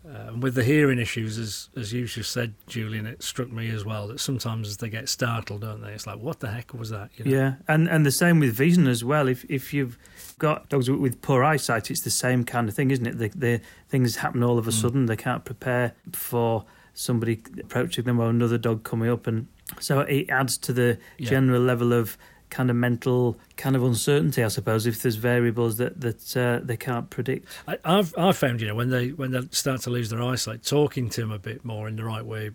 uh, 0.04 0.32
with 0.38 0.54
the 0.54 0.64
hearing 0.64 0.98
issues, 0.98 1.38
as 1.38 1.68
as 1.76 1.92
you 1.92 2.06
just 2.06 2.32
said, 2.32 2.54
Julian, 2.66 3.06
it 3.06 3.22
struck 3.22 3.50
me 3.52 3.70
as 3.70 3.84
well 3.84 4.08
that 4.08 4.18
sometimes 4.18 4.68
as 4.68 4.78
they 4.78 4.88
get 4.88 5.08
startled, 5.08 5.60
don't 5.60 5.80
they? 5.80 5.92
It's 5.92 6.06
like, 6.06 6.18
what 6.18 6.40
the 6.40 6.50
heck 6.50 6.74
was 6.74 6.90
that? 6.90 7.10
You 7.16 7.24
know? 7.24 7.30
Yeah, 7.30 7.54
and 7.68 7.88
and 7.88 8.04
the 8.04 8.10
same 8.10 8.40
with 8.40 8.54
vision 8.54 8.88
as 8.88 9.04
well. 9.04 9.28
If 9.28 9.44
if 9.48 9.72
you've 9.72 9.96
got 10.38 10.68
dogs 10.68 10.90
with 10.90 11.22
poor 11.22 11.44
eyesight, 11.44 11.90
it's 11.90 12.00
the 12.00 12.10
same 12.10 12.44
kind 12.44 12.68
of 12.68 12.74
thing, 12.74 12.90
isn't 12.90 13.06
it? 13.06 13.18
The, 13.18 13.28
the 13.28 13.60
things 13.88 14.16
happen 14.16 14.42
all 14.42 14.58
of 14.58 14.66
a 14.66 14.70
mm. 14.70 14.80
sudden. 14.80 15.06
They 15.06 15.16
can't 15.16 15.44
prepare 15.44 15.94
for 16.12 16.64
somebody 16.94 17.40
approaching 17.60 18.04
them 18.04 18.18
or 18.18 18.28
another 18.28 18.58
dog 18.58 18.82
coming 18.82 19.08
up, 19.08 19.28
and 19.28 19.46
so 19.78 20.00
it 20.00 20.28
adds 20.30 20.58
to 20.58 20.72
the 20.72 20.98
yeah. 21.18 21.30
general 21.30 21.62
level 21.62 21.92
of 21.92 22.18
kind 22.52 22.68
of 22.68 22.76
mental 22.76 23.38
kind 23.56 23.74
of 23.74 23.82
uncertainty, 23.82 24.44
I 24.44 24.48
suppose, 24.48 24.86
if 24.86 25.02
there's 25.02 25.16
variables 25.16 25.78
that 25.78 26.00
that 26.02 26.36
uh, 26.36 26.60
they 26.62 26.76
can't 26.76 27.08
predict. 27.08 27.48
I, 27.66 27.78
have 27.84 28.14
I've 28.16 28.36
found 28.36 28.60
you 28.60 28.68
know 28.68 28.74
when 28.74 28.90
they 28.90 29.08
when 29.08 29.32
they 29.32 29.40
start 29.50 29.80
to 29.82 29.90
lose 29.90 30.10
their 30.10 30.22
eyesight, 30.22 30.62
talking 30.62 31.08
to 31.10 31.22
them 31.22 31.32
a 31.32 31.38
bit 31.38 31.64
more 31.64 31.88
in 31.88 31.96
the 31.96 32.04
right 32.04 32.24
way, 32.24 32.50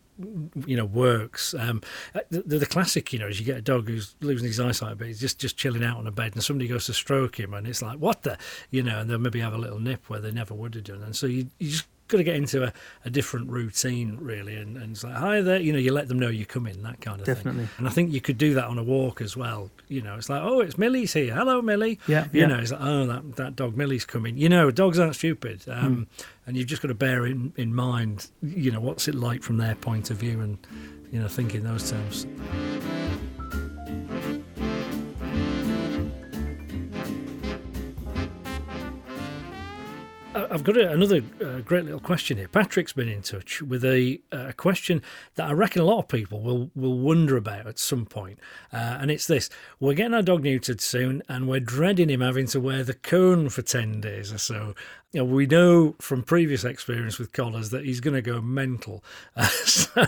you 0.66 0.78
know, 0.78 0.86
works. 0.86 1.56
Um, 1.58 1.82
uh, 2.14 2.20
the, 2.30 2.60
the, 2.60 2.66
classic, 2.66 3.12
you 3.12 3.20
know, 3.20 3.28
is 3.28 3.40
you 3.40 3.46
get 3.46 3.58
a 3.58 3.62
dog 3.62 3.90
who's 3.90 4.16
losing 4.22 4.48
his 4.48 4.60
eyesight 4.60 4.94
a 4.94 4.96
bit, 4.96 5.08
he's 5.08 5.20
just 5.20 5.40
just 5.40 5.58
chilling 5.58 5.84
out 5.84 5.98
on 5.98 6.06
a 6.06 6.12
bed, 6.12 6.34
and 6.34 6.44
somebody 6.44 6.68
goes 6.68 6.86
to 6.86 6.94
stroke 6.94 7.40
him, 7.40 7.54
and 7.56 7.68
it's 7.68 7.82
like 7.82 7.98
what 7.98 8.22
the, 8.22 8.38
you 8.70 8.84
know, 8.84 9.00
and 9.00 9.10
they'll 9.10 9.18
maybe 9.18 9.40
have 9.40 9.54
a 9.54 9.58
little 9.58 9.80
nip 9.80 10.10
where 10.10 10.20
they 10.20 10.32
never 10.32 10.54
would 10.54 10.76
have 10.76 10.84
done, 10.84 11.02
and 11.02 11.16
so 11.16 11.26
you 11.26 11.50
you 11.58 11.72
just 11.72 11.88
got 12.08 12.18
to 12.18 12.24
get 12.24 12.36
into 12.36 12.64
a, 12.64 12.74
a 13.06 13.10
different 13.10 13.50
routine 13.50 14.18
really 14.20 14.56
and, 14.56 14.78
and 14.78 14.92
it's 14.92 15.04
like 15.04 15.16
hi 15.16 15.42
there 15.42 15.60
you 15.60 15.72
know 15.72 15.80
you 15.80 15.92
let 15.92 16.08
them 16.08 16.20
know 16.20 16.30
you 16.30 16.46
come 16.46 16.68
in 16.68 16.82
that 16.84 17.00
kind 17.02 17.20
of 17.20 17.26
definitely 17.26 17.66
thing. 17.66 17.76
and 17.78 17.88
i 17.88 17.92
think 17.92 18.12
you 18.12 18.22
could 18.22 18.38
do 18.38 18.54
that 18.54 18.66
on 18.66 18.78
a 18.78 18.84
walk 18.84 19.22
as 19.22 19.36
well 19.36 19.70
you 19.88 20.02
know 20.02 20.16
it's 20.16 20.30
like 20.30 20.42
oh 20.42 20.60
it's 20.60 20.78
millie's 20.78 21.14
here 21.14 21.34
hello 21.34 21.62
millie 21.62 22.00
yeah 22.08 22.28
you 22.32 22.42
yeah. 22.42 22.48
know 22.48 22.58
it's 22.58 22.72
like 22.72 22.82
oh 22.82 23.06
that, 23.06 23.36
that 23.36 23.56
dog 23.56 23.76
millie's 23.76 24.06
coming 24.06 24.38
you 24.38 24.50
know 24.50 24.72
dogs 24.72 25.00
aren't 25.00 25.16
stupid 25.16 25.64
um, 25.68 26.08
mm. 26.08 26.26
and 26.46 26.58
you've 26.58 26.68
just 26.68 26.82
got 26.82 26.88
to 26.88 26.96
bear 26.96 27.26
in, 27.26 27.54
in 27.58 27.74
mind 27.74 28.30
you 28.42 28.72
know 28.72 28.80
what's 28.80 29.08
it 29.08 29.16
like 29.16 29.44
from 29.44 29.58
their 29.58 29.76
point 29.76 30.10
of 30.10 30.18
view 30.18 30.40
and 30.42 30.58
you 31.12 31.20
know 31.20 31.28
think 31.28 31.54
in 31.56 31.64
those 31.64 31.92
terms 31.92 32.26
I've 40.58 40.64
got 40.64 40.76
another 40.76 41.22
uh, 41.40 41.60
great 41.60 41.86
little 41.86 42.00
question 42.00 42.38
here. 42.38 42.48
Patrick's 42.48 42.92
been 42.92 43.08
in 43.08 43.22
touch 43.22 43.62
with 43.62 43.86
a, 43.86 44.20
a, 44.32 44.54
question 44.54 45.04
that 45.36 45.48
I 45.48 45.52
reckon 45.52 45.84
a 45.84 45.86
lot 45.86 46.00
of 46.00 46.08
people 46.08 46.42
will, 46.42 46.72
will 46.74 46.98
wonder 46.98 47.38
about 47.38 47.68
at 47.68 47.78
some 47.78 48.08
point. 48.08 48.40
Uh, 48.74 48.98
and 49.00 49.12
it's 49.12 49.28
this 49.28 49.52
We're 49.80 49.94
getting 49.94 50.16
our 50.16 50.24
dog 50.24 50.42
neutered 50.42 50.82
soon, 50.82 51.22
and 51.30 51.48
we're 51.48 51.60
dreading 51.60 52.10
him 52.10 52.22
having 52.22 52.48
to 52.48 52.60
wear 52.60 52.84
the 52.84 52.96
cone 52.96 53.50
for 53.50 53.62
10 53.62 54.02
days 54.02 54.34
or 54.34 54.40
so. 54.40 54.74
You 55.12 55.20
know, 55.20 55.26
we 55.26 55.46
know 55.46 55.94
from 56.00 56.24
previous 56.24 56.64
experience 56.64 57.20
with 57.20 57.34
collars 57.34 57.70
that 57.70 57.86
he's 57.86 58.00
going 58.00 58.16
to 58.16 58.24
go 58.24 58.42
mental. 58.42 59.04
Uh, 59.36 59.46
so, 59.64 60.08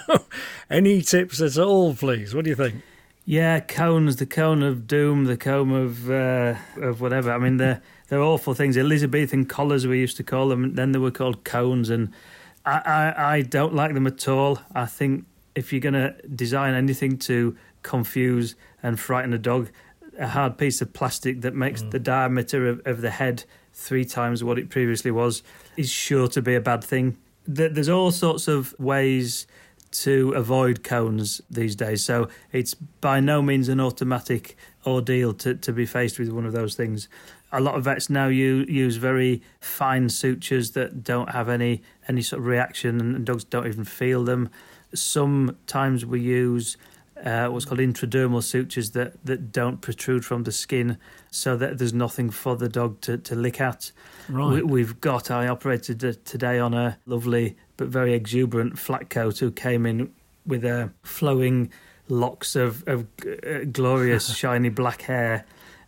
any 0.67 1.03
tips 1.03 1.39
at 1.41 1.59
all, 1.59 1.93
please? 1.93 2.33
What 2.33 2.45
do 2.45 2.49
you 2.49 2.55
think? 2.55 2.81
Yeah, 3.29 3.59
cones, 3.59 4.15
the 4.15 4.25
cone 4.25 4.63
of 4.63 4.87
doom, 4.87 5.25
the 5.25 5.37
cone 5.37 5.71
of 5.71 6.09
uh, 6.09 6.55
of 6.77 6.99
whatever. 6.99 7.31
I 7.31 7.37
mean, 7.37 7.57
they're 7.57 7.79
they're 8.07 8.23
awful 8.23 8.55
things. 8.55 8.75
Elizabethan 8.75 9.45
collars 9.45 9.85
we 9.85 9.99
used 9.99 10.17
to 10.17 10.23
call 10.23 10.49
them. 10.49 10.73
Then 10.73 10.93
they 10.93 10.97
were 10.97 11.11
called 11.11 11.43
cones, 11.43 11.91
and 11.91 12.11
I 12.65 12.81
I, 12.83 13.33
I 13.35 13.41
don't 13.43 13.75
like 13.75 13.93
them 13.93 14.07
at 14.07 14.27
all. 14.27 14.57
I 14.73 14.87
think 14.87 15.25
if 15.53 15.71
you're 15.71 15.79
going 15.79 15.93
to 15.93 16.15
design 16.27 16.73
anything 16.73 17.19
to 17.19 17.55
confuse 17.83 18.55
and 18.81 18.99
frighten 18.99 19.31
a 19.31 19.37
dog, 19.37 19.69
a 20.17 20.29
hard 20.29 20.57
piece 20.57 20.81
of 20.81 20.91
plastic 20.93 21.41
that 21.41 21.53
makes 21.53 21.83
mm. 21.83 21.91
the 21.91 21.99
diameter 21.99 22.67
of, 22.67 22.81
of 22.87 23.01
the 23.01 23.11
head 23.11 23.43
three 23.73 24.05
times 24.05 24.43
what 24.43 24.57
it 24.57 24.71
previously 24.71 25.11
was 25.11 25.43
is 25.77 25.87
sure 25.91 26.27
to 26.29 26.41
be 26.41 26.55
a 26.55 26.61
bad 26.61 26.83
thing. 26.83 27.15
There's 27.45 27.89
all 27.89 28.09
sorts 28.09 28.47
of 28.47 28.73
ways 28.79 29.45
to 29.91 30.31
avoid 30.31 30.83
cones 30.83 31.41
these 31.49 31.75
days. 31.75 32.03
So 32.03 32.29
it's 32.51 32.73
by 32.73 33.19
no 33.19 33.41
means 33.41 33.69
an 33.69 33.79
automatic 33.79 34.55
ordeal 34.85 35.33
to, 35.33 35.55
to 35.55 35.73
be 35.73 35.85
faced 35.85 36.19
with 36.19 36.29
one 36.29 36.45
of 36.45 36.53
those 36.53 36.75
things. 36.75 37.07
A 37.51 37.59
lot 37.59 37.75
of 37.75 37.85
vets 37.85 38.09
now 38.09 38.27
use, 38.27 38.69
use 38.69 38.97
very 38.97 39.41
fine 39.59 40.09
sutures 40.09 40.71
that 40.71 41.03
don't 41.03 41.31
have 41.31 41.49
any 41.49 41.81
any 42.07 42.21
sort 42.21 42.41
of 42.41 42.45
reaction, 42.45 42.99
and 43.01 43.25
dogs 43.25 43.43
don't 43.43 43.67
even 43.67 43.85
feel 43.85 44.23
them. 44.23 44.49
Sometimes 44.93 46.05
we 46.05 46.21
use 46.21 46.77
uh, 47.23 47.47
what's 47.47 47.65
called 47.65 47.79
intradermal 47.79 48.43
sutures 48.43 48.91
that, 48.91 49.25
that 49.25 49.51
don't 49.51 49.81
protrude 49.81 50.25
from 50.25 50.43
the 50.43 50.51
skin, 50.51 50.97
so 51.31 51.57
that 51.57 51.77
there's 51.77 51.93
nothing 51.93 52.29
for 52.29 52.55
the 52.55 52.69
dog 52.69 53.01
to, 53.01 53.17
to 53.17 53.35
lick 53.35 53.59
at. 53.59 53.91
Right. 54.27 54.65
We, 54.65 54.81
have 54.81 55.01
got. 55.01 55.31
I 55.31 55.47
operated 55.47 55.99
today 56.25 56.59
on 56.59 56.73
a 56.73 56.97
lovely 57.05 57.57
but 57.77 57.87
very 57.87 58.13
exuberant 58.13 58.77
flat 58.77 59.09
coat 59.09 59.39
who 59.39 59.51
came 59.51 59.85
in 59.85 60.11
with 60.45 60.65
a 60.65 60.91
flowing 61.03 61.71
locks 62.07 62.55
of, 62.55 62.87
of 62.87 63.05
uh, 63.25 63.65
glorious 63.71 64.35
shiny 64.35 64.69
black 64.69 65.03
hair 65.03 65.45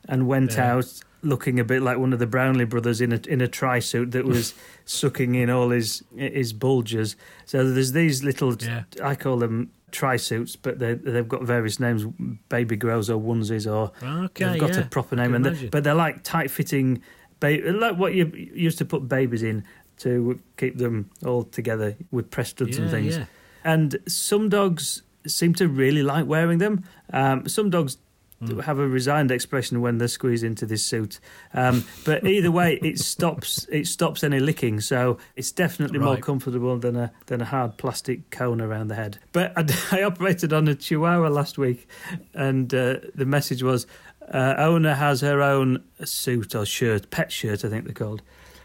and 0.08 0.28
went 0.28 0.54
yeah. 0.54 0.74
out 0.74 1.02
looking 1.24 1.60
a 1.60 1.64
bit 1.64 1.82
like 1.82 1.98
one 1.98 2.14
of 2.14 2.20
the 2.20 2.28
Brownlee 2.28 2.66
brothers 2.66 3.00
in 3.02 3.12
a 3.12 3.20
in 3.28 3.42
a 3.42 3.48
tri 3.48 3.80
suit 3.80 4.12
that 4.12 4.26
was 4.26 4.54
sucking 4.86 5.36
in 5.36 5.50
all 5.50 5.70
his 5.70 6.04
his 6.16 6.54
bulges. 6.54 7.16
So 7.46 7.70
there's 7.72 7.92
these 7.92 8.24
little 8.24 8.56
yeah. 8.56 8.84
I 9.04 9.16
call 9.16 9.38
them 9.38 9.72
tri 9.92 10.18
suits, 10.18 10.56
but 10.56 10.80
they 10.80 10.96
they've 10.96 11.28
got 11.28 11.44
various 11.44 11.80
names, 11.80 12.06
baby 12.50 12.76
grows 12.76 13.10
or 13.10 13.22
onesies 13.22 13.72
or 13.72 13.92
okay, 14.26 14.46
they've 14.46 14.60
got 14.60 14.72
yeah. 14.72 14.82
a 14.82 14.86
proper 14.86 15.16
name, 15.16 15.34
and 15.34 15.46
they're, 15.46 15.70
but 15.70 15.84
they're 15.84 15.94
like 15.94 16.24
tight 16.24 16.50
fitting, 16.52 17.02
ba- 17.40 17.60
like 17.66 17.98
what 17.98 18.14
you 18.14 18.32
used 18.36 18.78
to 18.78 18.86
put 18.86 19.08
babies 19.08 19.44
in 19.44 19.64
to 19.98 20.40
keep 20.58 20.78
them 20.78 21.10
all 21.26 21.44
together 21.44 21.96
with 22.10 22.32
press 22.32 22.50
studs 22.50 22.78
yeah, 22.78 22.84
and 22.84 22.92
things. 22.92 23.18
Yeah. 23.18 23.26
And 23.64 23.98
some 24.08 24.50
dogs 24.50 25.04
seem 25.28 25.54
to 25.56 25.68
really 25.68 26.02
like 26.02 26.26
wearing 26.26 26.58
them. 26.58 26.84
Um, 27.14 27.48
some 27.48 27.70
dogs 27.70 27.98
mm. 28.42 28.64
have 28.64 28.80
a 28.80 28.88
resigned 28.88 29.32
expression 29.32 29.82
when 29.82 29.98
they're 29.98 30.08
squeezed 30.08 30.44
into 30.44 30.66
this 30.66 30.84
suit. 30.84 31.20
Um, 31.54 31.86
but 32.06 32.26
either 32.28 32.52
way, 32.52 32.80
it 32.82 33.00
stops 33.00 33.66
it 33.72 33.88
stops 33.88 34.24
any 34.24 34.40
licking, 34.40 34.82
so 34.82 35.18
it's 35.36 35.52
definitely 35.52 36.00
right. 36.00 36.06
more 36.06 36.18
comfortable 36.18 36.78
than 36.78 36.96
a 36.96 37.12
than 37.28 37.42
a 37.42 37.46
hard 37.46 37.78
plastic 37.78 38.30
cone 38.30 38.62
around 38.62 38.88
the 38.88 38.96
head. 38.96 39.20
But 39.32 39.54
I, 39.58 39.66
I 40.00 40.04
operated 40.04 40.54
on 40.54 40.68
a 40.68 40.76
Chihuahua 40.76 41.30
last 41.30 41.58
week, 41.58 41.88
and 42.34 42.74
uh, 42.74 42.98
the 43.16 43.26
message 43.26 43.64
was. 43.64 43.88
Uh, 44.32 44.56
owner 44.60 44.94
has 44.94 45.20
her 45.20 45.42
own 45.42 45.84
suit 46.06 46.56
or 46.56 46.66
shirt, 46.66 47.10
pet 47.10 47.34
shirt, 47.34 47.66
I 47.66 47.70
think 47.70 47.84
they're 47.84 47.94
called 47.94 48.22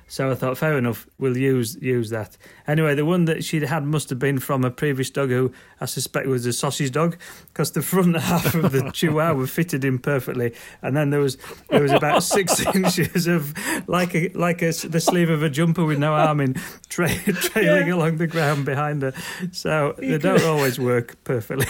So 0.08 0.30
I 0.30 0.34
thought, 0.36 0.56
fair 0.56 0.78
enough, 0.78 1.06
we'll 1.18 1.36
use 1.36 1.76
use 1.82 2.10
that. 2.10 2.36
Anyway, 2.68 2.94
the 2.94 3.04
one 3.04 3.24
that 3.24 3.42
she'd 3.44 3.64
had 3.64 3.84
must 3.84 4.08
have 4.10 4.20
been 4.20 4.38
from 4.38 4.64
a 4.64 4.70
previous 4.70 5.10
dog 5.10 5.30
who 5.30 5.52
I 5.80 5.86
suspect 5.86 6.28
was 6.28 6.46
a 6.46 6.52
sausage 6.52 6.92
dog, 6.92 7.16
because 7.48 7.72
the 7.72 7.82
front 7.82 8.16
half 8.20 8.54
of 8.54 8.70
the 8.70 8.90
Chihuahua 8.92 9.46
fitted 9.46 9.84
in 9.84 9.98
perfectly, 9.98 10.54
and 10.80 10.96
then 10.96 11.10
there 11.10 11.20
was 11.20 11.38
there 11.70 11.82
was 11.82 11.92
about 11.92 12.22
six 12.22 12.64
inches 12.66 13.26
of 13.26 13.52
like 13.88 14.14
a 14.14 14.28
like 14.30 14.62
a, 14.62 14.70
the 14.70 15.00
sleeve 15.00 15.28
of 15.28 15.42
a 15.42 15.50
jumper 15.50 15.84
with 15.84 15.98
no 15.98 16.14
arm 16.14 16.40
in, 16.40 16.54
tra- 16.88 17.08
trailing 17.24 17.88
yeah. 17.88 17.94
along 17.94 18.18
the 18.18 18.28
ground 18.28 18.64
behind 18.64 19.02
her. 19.02 19.12
So 19.50 19.96
you 20.00 20.12
they 20.12 20.18
don't 20.18 20.42
always 20.44 20.78
work 20.78 21.22
perfectly. 21.24 21.66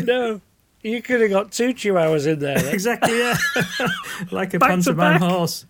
no. 0.00 0.40
You 0.82 1.02
could 1.02 1.20
have 1.20 1.28
got 1.28 1.52
two 1.52 1.74
chihuahuas 1.74 2.26
in 2.26 2.38
there. 2.38 2.72
exactly, 2.72 3.18
yeah. 3.18 3.36
like 4.30 4.54
a 4.54 4.58
back 4.58 4.70
pantomime 4.70 5.20
horse. 5.20 5.66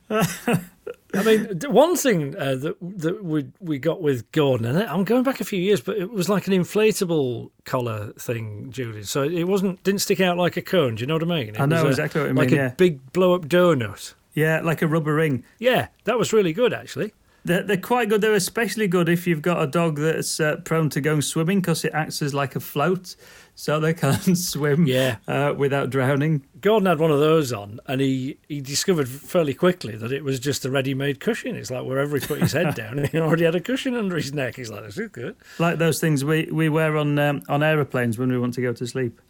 I 1.15 1.23
mean, 1.23 1.61
one 1.69 1.97
thing 1.97 2.37
uh, 2.37 2.55
that 2.57 2.77
that 2.81 3.25
we 3.25 3.47
we 3.61 3.79
got 3.79 4.01
with 4.01 4.31
Gordon, 4.33 4.67
and 4.67 4.79
I'm 4.79 5.05
going 5.05 5.23
back 5.23 5.41
a 5.41 5.45
few 5.45 5.61
years, 5.61 5.81
but 5.81 5.97
it 5.97 6.11
was 6.11 6.29
like 6.29 6.47
an 6.47 6.53
inflatable 6.53 7.51
collar 7.65 8.13
thing, 8.13 8.71
Julian. 8.71 9.05
So 9.05 9.23
it 9.23 9.45
wasn't 9.45 9.83
didn't 9.83 10.01
stick 10.01 10.21
out 10.21 10.37
like 10.37 10.57
a 10.57 10.63
cone. 10.63 10.97
Do 10.97 11.01
you 11.01 11.07
know 11.07 11.15
what 11.15 11.23
I 11.23 11.27
mean? 11.27 11.49
It 11.51 11.61
I 11.61 11.67
know 11.67 11.87
a, 11.87 11.89
exactly 11.89 12.21
what 12.21 12.29
you 12.29 12.35
mean. 12.35 12.45
Like 12.45 12.51
yeah. 12.51 12.69
a 12.69 12.75
big 12.75 13.13
blow 13.13 13.35
up 13.35 13.47
donut. 13.47 14.15
Yeah, 14.35 14.61
like 14.61 14.83
a 14.83 14.87
rubber 14.87 15.15
ring. 15.15 15.45
Yeah, 15.59 15.89
that 16.05 16.19
was 16.19 16.33
really 16.33 16.53
good 16.53 16.73
actually. 16.73 17.13
They're, 17.45 17.63
they're 17.63 17.77
quite 17.77 18.09
good. 18.09 18.21
They're 18.21 18.35
especially 18.35 18.87
good 18.87 19.09
if 19.09 19.27
you've 19.27 19.43
got 19.43 19.63
a 19.63 19.67
dog 19.67 19.97
that's 19.97 20.41
uh, 20.41 20.57
prone 20.57 20.91
to 20.91 21.01
going 21.01 21.23
swimming 21.23 21.61
because 21.61 21.85
it 21.85 21.93
acts 21.95 22.21
as 22.23 22.35
like 22.35 22.57
a 22.57 22.61
float 22.61 23.17
so 23.61 23.79
they 23.79 23.93
can't 23.95 24.39
swim 24.39 24.87
yeah. 24.87 25.17
Uh, 25.29 25.53
without 25.57 25.91
drowning. 25.91 26.43
Gordon 26.61 26.87
had 26.87 26.99
one 26.99 27.11
of 27.11 27.21
those 27.21 27.53
on, 27.53 27.79
and 27.87 28.01
he, 28.01 28.39
he 28.49 28.61
discovered 28.61 29.09
fairly 29.09 29.55
quickly 29.55 29.97
that 29.97 30.13
it 30.13 30.25
was 30.25 30.41
just 30.41 30.65
a 30.65 30.71
ready-made 30.71 31.21
cushion. 31.21 31.57
It's 31.57 31.71
like 31.71 31.85
wherever 31.85 32.19
he 32.19 32.27
put 32.27 32.41
his 32.41 32.53
head 32.53 32.75
down, 32.75 33.05
he 33.05 33.19
already 33.19 33.45
had 33.45 33.55
a 33.55 33.61
cushion 33.61 33.95
under 33.95 34.17
his 34.17 34.33
neck. 34.33 34.57
He's 34.57 34.71
like, 34.71 34.85
"This 34.85 34.99
is 34.99 35.09
good." 35.09 35.37
Like 35.59 35.79
those 35.79 36.01
things 36.01 36.25
we, 36.25 36.49
we 36.51 36.69
wear 36.69 36.97
on 36.97 37.19
um, 37.19 37.43
on 37.49 37.63
aeroplanes 37.63 38.19
when 38.19 38.31
we 38.31 38.39
want 38.39 38.55
to 38.55 38.63
go 38.63 38.73
to 38.73 38.87
sleep. 38.87 39.21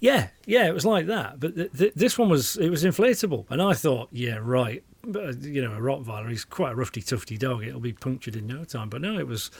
Yeah, 0.00 0.28
yeah, 0.44 0.66
it 0.66 0.74
was 0.74 0.84
like 0.84 1.06
that. 1.06 1.40
But 1.40 1.54
th- 1.54 1.72
th- 1.72 1.94
this 1.94 2.18
one 2.18 2.28
was 2.28 2.56
it 2.56 2.68
was 2.68 2.84
inflatable, 2.84 3.46
and 3.48 3.62
I 3.62 3.72
thought, 3.72 4.08
yeah, 4.12 4.38
right. 4.40 4.82
But, 5.04 5.42
you 5.42 5.62
know, 5.62 5.72
a 5.72 5.78
Rottweiler, 5.78 6.28
he's 6.28 6.44
quite 6.44 6.72
a 6.72 6.74
roughy, 6.74 7.06
tufty 7.06 7.38
dog. 7.38 7.64
It'll 7.64 7.80
be 7.80 7.92
punctured 7.92 8.34
in 8.34 8.46
no 8.46 8.64
time. 8.64 8.88
But 8.88 9.00
no, 9.00 9.18
it 9.18 9.26
was 9.26 9.50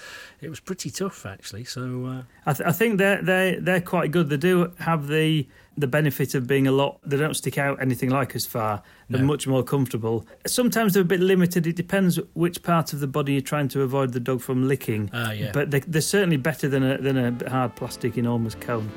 it 0.41 0.49
was 0.51 0.59
pretty 0.59 0.91
tough 0.91 1.25
actually. 1.25 1.65
So 1.65 2.07
uh... 2.07 2.23
I, 2.45 2.53
th- 2.53 2.69
I 2.69 2.73
think 2.73 2.99
they're 2.99 3.23
they 3.23 3.57
they're 3.61 3.81
quite 3.81 4.11
good. 4.11 4.31
They 4.31 4.37
do 4.37 4.73
have 4.81 5.07
the 5.07 5.47
the 5.77 5.87
benefit 5.87 6.35
of 6.35 6.49
being 6.49 6.67
a 6.67 6.73
lot. 6.73 6.99
They 7.05 7.17
don't 7.17 7.35
stick 7.35 7.57
out 7.57 7.81
anything 7.81 8.11
like 8.11 8.35
as 8.35 8.47
far. 8.47 8.83
They're 9.09 9.21
no. 9.21 9.27
much 9.27 9.47
more 9.47 9.63
comfortable. 9.63 10.27
Sometimes 10.45 10.95
they're 10.95 11.03
a 11.03 11.07
bit 11.07 11.21
limited. 11.21 11.69
It 11.69 11.77
depends 11.77 12.19
which 12.35 12.63
part 12.65 12.93
of 12.93 12.99
the 12.99 13.07
body 13.07 13.35
you're 13.35 13.41
trying 13.41 13.69
to 13.69 13.83
avoid 13.83 14.13
the 14.13 14.21
dog 14.21 14.41
from 14.41 14.67
licking. 14.67 15.09
Uh, 15.15 15.33
yeah. 15.37 15.53
But 15.53 15.71
they, 15.71 15.83
are 15.99 16.01
certainly 16.01 16.37
better 16.37 16.69
than 16.69 16.83
a 16.83 16.99
than 16.99 17.17
a 17.17 17.49
hard 17.49 17.77
plastic 17.77 18.19
enormous 18.19 18.57
cone. 18.57 18.91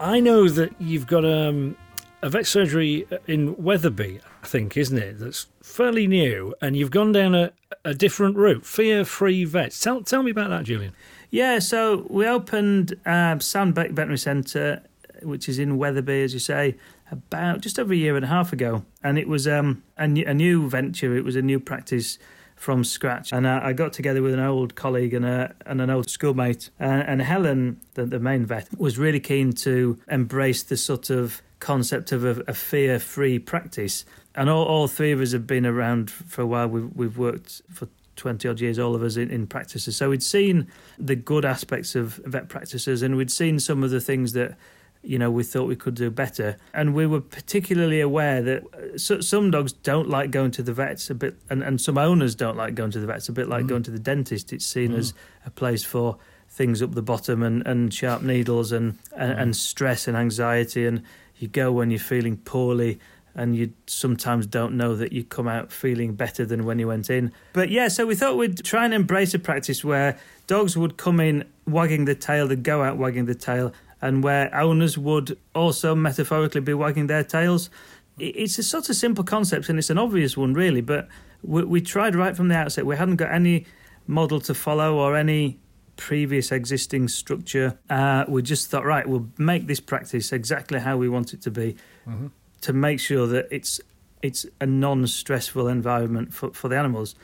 I 0.00 0.18
know 0.18 0.48
that 0.48 0.72
you've 0.80 1.06
got 1.06 1.26
um, 1.26 1.76
a 2.22 2.30
vet 2.30 2.46
surgery 2.46 3.06
in 3.26 3.54
Wetherby, 3.62 4.20
I 4.42 4.46
think, 4.46 4.78
isn't 4.78 4.96
it? 4.96 5.18
That's 5.18 5.46
fairly 5.62 6.06
new, 6.06 6.54
and 6.62 6.74
you've 6.74 6.90
gone 6.90 7.12
down 7.12 7.34
a, 7.34 7.52
a 7.84 7.92
different 7.92 8.36
route, 8.36 8.64
fear-free 8.64 9.44
vets. 9.44 9.78
Tell 9.78 10.02
tell 10.02 10.22
me 10.22 10.30
about 10.30 10.48
that, 10.48 10.64
Julian. 10.64 10.94
Yeah, 11.28 11.58
so 11.58 12.06
we 12.08 12.26
opened 12.26 12.94
uh, 13.04 13.36
Sandbeck 13.36 13.90
Veterinary 13.90 14.16
Centre, 14.16 14.82
which 15.22 15.50
is 15.50 15.58
in 15.58 15.76
Wetherby, 15.76 16.22
as 16.22 16.32
you 16.32 16.40
say, 16.40 16.76
about 17.10 17.60
just 17.60 17.78
over 17.78 17.92
a 17.92 17.96
year 17.96 18.16
and 18.16 18.24
a 18.24 18.28
half 18.28 18.54
ago, 18.54 18.86
and 19.04 19.18
it 19.18 19.28
was 19.28 19.46
um, 19.46 19.82
a, 19.98 20.04
a 20.04 20.32
new 20.32 20.66
venture. 20.66 21.14
It 21.14 21.24
was 21.24 21.36
a 21.36 21.42
new 21.42 21.60
practice 21.60 22.18
from 22.60 22.84
scratch. 22.84 23.32
And 23.32 23.48
I, 23.48 23.68
I 23.68 23.72
got 23.72 23.94
together 23.94 24.20
with 24.20 24.34
an 24.34 24.40
old 24.40 24.74
colleague 24.74 25.14
and, 25.14 25.24
a, 25.24 25.54
and 25.64 25.80
an 25.80 25.88
old 25.88 26.10
schoolmate. 26.10 26.68
And, 26.78 27.00
and 27.08 27.22
Helen, 27.22 27.80
the, 27.94 28.04
the 28.04 28.20
main 28.20 28.44
vet, 28.44 28.68
was 28.78 28.98
really 28.98 29.18
keen 29.18 29.54
to 29.64 29.98
embrace 30.10 30.62
the 30.62 30.76
sort 30.76 31.08
of 31.08 31.40
concept 31.60 32.12
of 32.12 32.22
a, 32.22 32.44
a 32.46 32.52
fear 32.52 32.98
free 32.98 33.38
practice. 33.38 34.04
And 34.34 34.50
all, 34.50 34.66
all 34.66 34.88
three 34.88 35.10
of 35.10 35.22
us 35.22 35.32
have 35.32 35.46
been 35.46 35.64
around 35.64 36.10
for 36.10 36.42
a 36.42 36.46
while. 36.46 36.68
We've, 36.68 36.90
we've 36.94 37.16
worked 37.16 37.62
for 37.70 37.88
20 38.16 38.46
odd 38.46 38.60
years, 38.60 38.78
all 38.78 38.94
of 38.94 39.02
us 39.02 39.16
in, 39.16 39.30
in, 39.30 39.46
practices. 39.46 39.96
So 39.96 40.10
we'd 40.10 40.22
seen 40.22 40.66
the 40.98 41.16
good 41.16 41.46
aspects 41.46 41.94
of 41.94 42.20
vet 42.26 42.50
practices 42.50 43.00
and 43.00 43.16
we'd 43.16 43.32
seen 43.32 43.58
some 43.58 43.82
of 43.82 43.88
the 43.88 44.02
things 44.02 44.34
that 44.34 44.58
you 45.02 45.18
know, 45.18 45.30
we 45.30 45.42
thought 45.42 45.66
we 45.66 45.76
could 45.76 45.94
do 45.94 46.10
better. 46.10 46.56
And 46.74 46.94
we 46.94 47.06
were 47.06 47.20
particularly 47.20 48.00
aware 48.00 48.42
that 48.42 48.62
uh, 48.74 49.22
some 49.22 49.50
dogs 49.50 49.72
don't 49.72 50.08
like 50.08 50.30
going 50.30 50.50
to 50.52 50.62
the 50.62 50.72
vets 50.72 51.08
a 51.10 51.14
bit, 51.14 51.36
and, 51.48 51.62
and 51.62 51.80
some 51.80 51.96
owners 51.96 52.34
don't 52.34 52.56
like 52.56 52.74
going 52.74 52.90
to 52.92 53.00
the 53.00 53.06
vets 53.06 53.28
a 53.28 53.32
bit 53.32 53.48
like 53.48 53.64
mm. 53.64 53.68
going 53.68 53.82
to 53.84 53.90
the 53.90 53.98
dentist. 53.98 54.52
It's 54.52 54.66
seen 54.66 54.92
mm. 54.92 54.98
as 54.98 55.14
a 55.46 55.50
place 55.50 55.84
for 55.84 56.18
things 56.48 56.82
up 56.82 56.94
the 56.94 57.02
bottom 57.02 57.42
and, 57.42 57.66
and 57.66 57.94
sharp 57.94 58.22
needles 58.22 58.72
and, 58.72 58.98
and, 59.16 59.32
mm. 59.32 59.40
and 59.40 59.56
stress 59.56 60.06
and 60.06 60.16
anxiety. 60.16 60.84
And 60.84 61.02
you 61.36 61.48
go 61.48 61.72
when 61.72 61.90
you're 61.90 62.00
feeling 62.00 62.36
poorly 62.36 62.98
and 63.34 63.56
you 63.56 63.72
sometimes 63.86 64.46
don't 64.46 64.76
know 64.76 64.96
that 64.96 65.12
you 65.12 65.24
come 65.24 65.48
out 65.48 65.72
feeling 65.72 66.14
better 66.14 66.44
than 66.44 66.64
when 66.64 66.78
you 66.78 66.88
went 66.88 67.08
in. 67.08 67.32
But 67.52 67.70
yeah, 67.70 67.88
so 67.88 68.06
we 68.06 68.14
thought 68.14 68.36
we'd 68.36 68.62
try 68.64 68.84
and 68.84 68.92
embrace 68.92 69.32
a 69.34 69.38
practice 69.38 69.84
where 69.84 70.18
dogs 70.46 70.76
would 70.76 70.96
come 70.96 71.20
in 71.20 71.44
wagging 71.66 72.04
the 72.04 72.14
tail, 72.14 72.48
they'd 72.48 72.62
go 72.62 72.82
out 72.82 72.98
wagging 72.98 73.26
the 73.26 73.34
tail, 73.34 73.72
and 74.02 74.22
where 74.22 74.54
owners 74.54 74.96
would 74.96 75.38
also 75.54 75.94
metaphorically 75.94 76.60
be 76.60 76.74
wagging 76.74 77.06
their 77.06 77.24
tails. 77.24 77.70
It's 78.18 78.58
a 78.58 78.62
sort 78.62 78.88
of 78.88 78.96
simple 78.96 79.24
concept 79.24 79.68
and 79.68 79.78
it's 79.78 79.90
an 79.90 79.98
obvious 79.98 80.36
one, 80.36 80.54
really, 80.54 80.80
but 80.80 81.08
we, 81.42 81.64
we 81.64 81.80
tried 81.80 82.14
right 82.14 82.36
from 82.36 82.48
the 82.48 82.56
outset. 82.56 82.86
We 82.86 82.96
hadn't 82.96 83.16
got 83.16 83.32
any 83.32 83.66
model 84.06 84.40
to 84.40 84.54
follow 84.54 84.96
or 84.96 85.16
any 85.16 85.58
previous 85.96 86.50
existing 86.50 87.08
structure. 87.08 87.78
Uh, 87.88 88.24
we 88.26 88.42
just 88.42 88.70
thought, 88.70 88.84
right, 88.84 89.06
we'll 89.06 89.28
make 89.38 89.66
this 89.66 89.80
practice 89.80 90.32
exactly 90.32 90.80
how 90.80 90.96
we 90.96 91.08
want 91.08 91.34
it 91.34 91.42
to 91.42 91.50
be 91.50 91.76
mm-hmm. 92.08 92.28
to 92.62 92.72
make 92.72 93.00
sure 93.00 93.26
that 93.26 93.46
it's 93.50 93.80
it's 94.22 94.44
a 94.60 94.66
non-stressful 94.66 95.66
environment 95.68 96.34
for, 96.34 96.50
for 96.52 96.68
the 96.68 96.76
animals. 96.76 97.14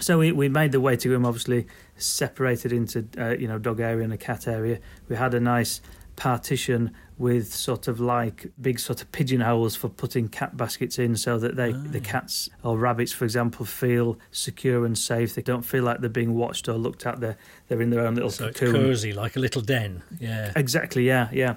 So 0.00 0.18
we, 0.18 0.30
we 0.30 0.48
made 0.48 0.70
the 0.70 0.80
waiting 0.80 1.10
room 1.10 1.26
obviously 1.26 1.66
separated 1.96 2.72
into 2.72 3.06
uh, 3.18 3.30
you 3.30 3.46
know 3.46 3.58
dog 3.58 3.80
area 3.80 4.04
and 4.04 4.12
a 4.12 4.18
cat 4.18 4.48
area. 4.48 4.80
We 5.08 5.16
had 5.16 5.34
a 5.34 5.40
nice 5.40 5.80
partition 6.16 6.94
with 7.16 7.54
sort 7.54 7.86
of 7.86 8.00
like 8.00 8.50
big 8.60 8.78
sort 8.80 9.00
of 9.00 9.10
pigeonholes 9.12 9.76
for 9.76 9.88
putting 9.88 10.28
cat 10.28 10.56
baskets 10.56 10.98
in 10.98 11.16
so 11.16 11.38
that 11.38 11.54
they 11.56 11.70
the 11.72 12.00
ah. 12.00 12.04
cats 12.04 12.48
or 12.64 12.76
rabbits 12.76 13.12
for 13.12 13.24
example 13.24 13.64
feel 13.64 14.18
secure 14.32 14.84
and 14.84 14.98
safe. 14.98 15.34
They 15.34 15.42
don't 15.42 15.62
feel 15.62 15.84
like 15.84 16.00
they're 16.00 16.10
being 16.10 16.34
watched 16.34 16.68
or 16.68 16.74
looked 16.74 17.06
at. 17.06 17.20
They're 17.20 17.36
they're 17.68 17.80
in 17.80 17.90
their 17.90 18.06
own 18.06 18.14
little 18.14 18.30
so 18.30 18.48
cocoon. 18.48 18.72
cozy 18.72 19.12
like 19.12 19.36
a 19.36 19.40
little 19.40 19.62
den. 19.62 20.02
Yeah. 20.18 20.52
Exactly 20.56 21.06
yeah 21.06 21.28
yeah. 21.32 21.56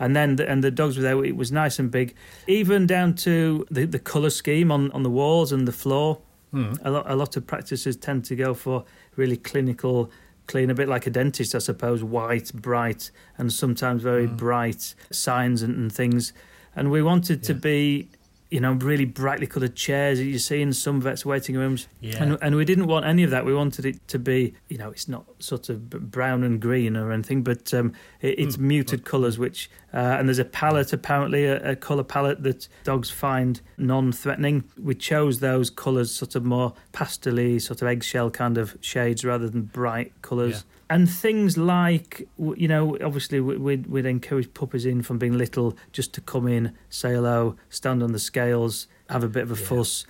And 0.00 0.14
then 0.14 0.36
the, 0.36 0.48
and 0.48 0.62
the 0.62 0.70
dogs 0.70 0.96
were 0.96 1.02
there 1.02 1.24
it 1.24 1.36
was 1.36 1.50
nice 1.50 1.78
and 1.78 1.90
big. 1.90 2.14
Even 2.46 2.86
down 2.86 3.14
to 3.16 3.66
the 3.70 3.86
the 3.86 3.98
color 3.98 4.30
scheme 4.30 4.70
on 4.70 4.90
on 4.92 5.02
the 5.02 5.10
walls 5.10 5.52
and 5.52 5.66
the 5.66 5.72
floor 5.72 6.20
mm. 6.52 6.78
a 6.84 6.90
lot 6.90 7.10
a 7.10 7.16
lot 7.16 7.36
of 7.36 7.46
practices 7.46 7.96
tend 7.96 8.24
to 8.26 8.36
go 8.36 8.52
for 8.54 8.84
really 9.16 9.36
clinical 9.36 10.10
clean, 10.48 10.70
a 10.70 10.74
bit 10.74 10.88
like 10.88 11.06
a 11.06 11.10
dentist, 11.10 11.54
I 11.54 11.58
suppose, 11.58 12.02
white, 12.02 12.52
bright, 12.52 13.10
and 13.36 13.52
sometimes 13.52 14.02
very 14.02 14.26
mm. 14.26 14.36
bright 14.36 14.94
signs 15.12 15.62
and, 15.62 15.76
and, 15.76 15.92
things. 15.92 16.32
And 16.74 16.90
we 16.90 17.02
wanted 17.02 17.42
yeah. 17.42 17.46
to 17.48 17.54
be 17.54 18.08
you 18.50 18.60
know, 18.60 18.72
really 18.72 19.04
brightly 19.04 19.46
coloured 19.46 19.74
chairs 19.74 20.18
that 20.18 20.24
you 20.24 20.38
see 20.38 20.62
in 20.62 20.72
some 20.72 21.00
vets' 21.00 21.24
waiting 21.24 21.56
rooms. 21.56 21.86
Yeah. 22.00 22.22
And, 22.22 22.38
and 22.40 22.56
we 22.56 22.64
didn't 22.64 22.86
want 22.86 23.04
any 23.04 23.22
of 23.22 23.30
that. 23.30 23.44
We 23.44 23.54
wanted 23.54 23.84
it 23.84 24.06
to 24.08 24.18
be, 24.18 24.54
you 24.68 24.78
know, 24.78 24.90
it's 24.90 25.06
not 25.06 25.26
sort 25.38 25.68
of 25.68 25.90
brown 25.90 26.42
and 26.44 26.60
green 26.60 26.96
or 26.96 27.12
anything, 27.12 27.42
but 27.42 27.74
um, 27.74 27.92
it, 28.22 28.38
it's 28.38 28.56
mm. 28.56 28.60
muted 28.60 29.04
colours, 29.04 29.38
which, 29.38 29.70
uh, 29.92 29.98
and 29.98 30.28
there's 30.28 30.38
a 30.38 30.46
palette, 30.46 30.94
apparently, 30.94 31.44
a, 31.44 31.72
a 31.72 31.76
colour 31.76 32.04
palette 32.04 32.42
that 32.42 32.68
dogs 32.84 33.10
find 33.10 33.60
non 33.76 34.12
threatening. 34.12 34.64
We 34.80 34.94
chose 34.94 35.40
those 35.40 35.68
colours, 35.68 36.14
sort 36.14 36.34
of 36.34 36.44
more 36.44 36.72
pastely, 36.92 37.58
sort 37.58 37.82
of 37.82 37.88
eggshell 37.88 38.30
kind 38.30 38.56
of 38.56 38.78
shades 38.80 39.24
rather 39.24 39.48
than 39.48 39.62
bright 39.62 40.12
colours. 40.22 40.64
Yeah 40.66 40.74
and 40.90 41.10
things 41.10 41.56
like 41.56 42.26
you 42.56 42.68
know 42.68 42.96
obviously 43.02 43.40
we'd, 43.40 43.86
we'd 43.86 44.06
encourage 44.06 44.52
puppies 44.54 44.86
in 44.86 45.02
from 45.02 45.18
being 45.18 45.36
little 45.36 45.76
just 45.92 46.12
to 46.14 46.20
come 46.20 46.46
in 46.46 46.74
say 46.88 47.12
hello 47.12 47.56
stand 47.68 48.02
on 48.02 48.12
the 48.12 48.18
scales 48.18 48.86
have 49.10 49.24
a 49.24 49.28
bit 49.28 49.42
of 49.42 49.50
a 49.50 49.60
yeah. 49.60 49.66
fuss 49.66 50.06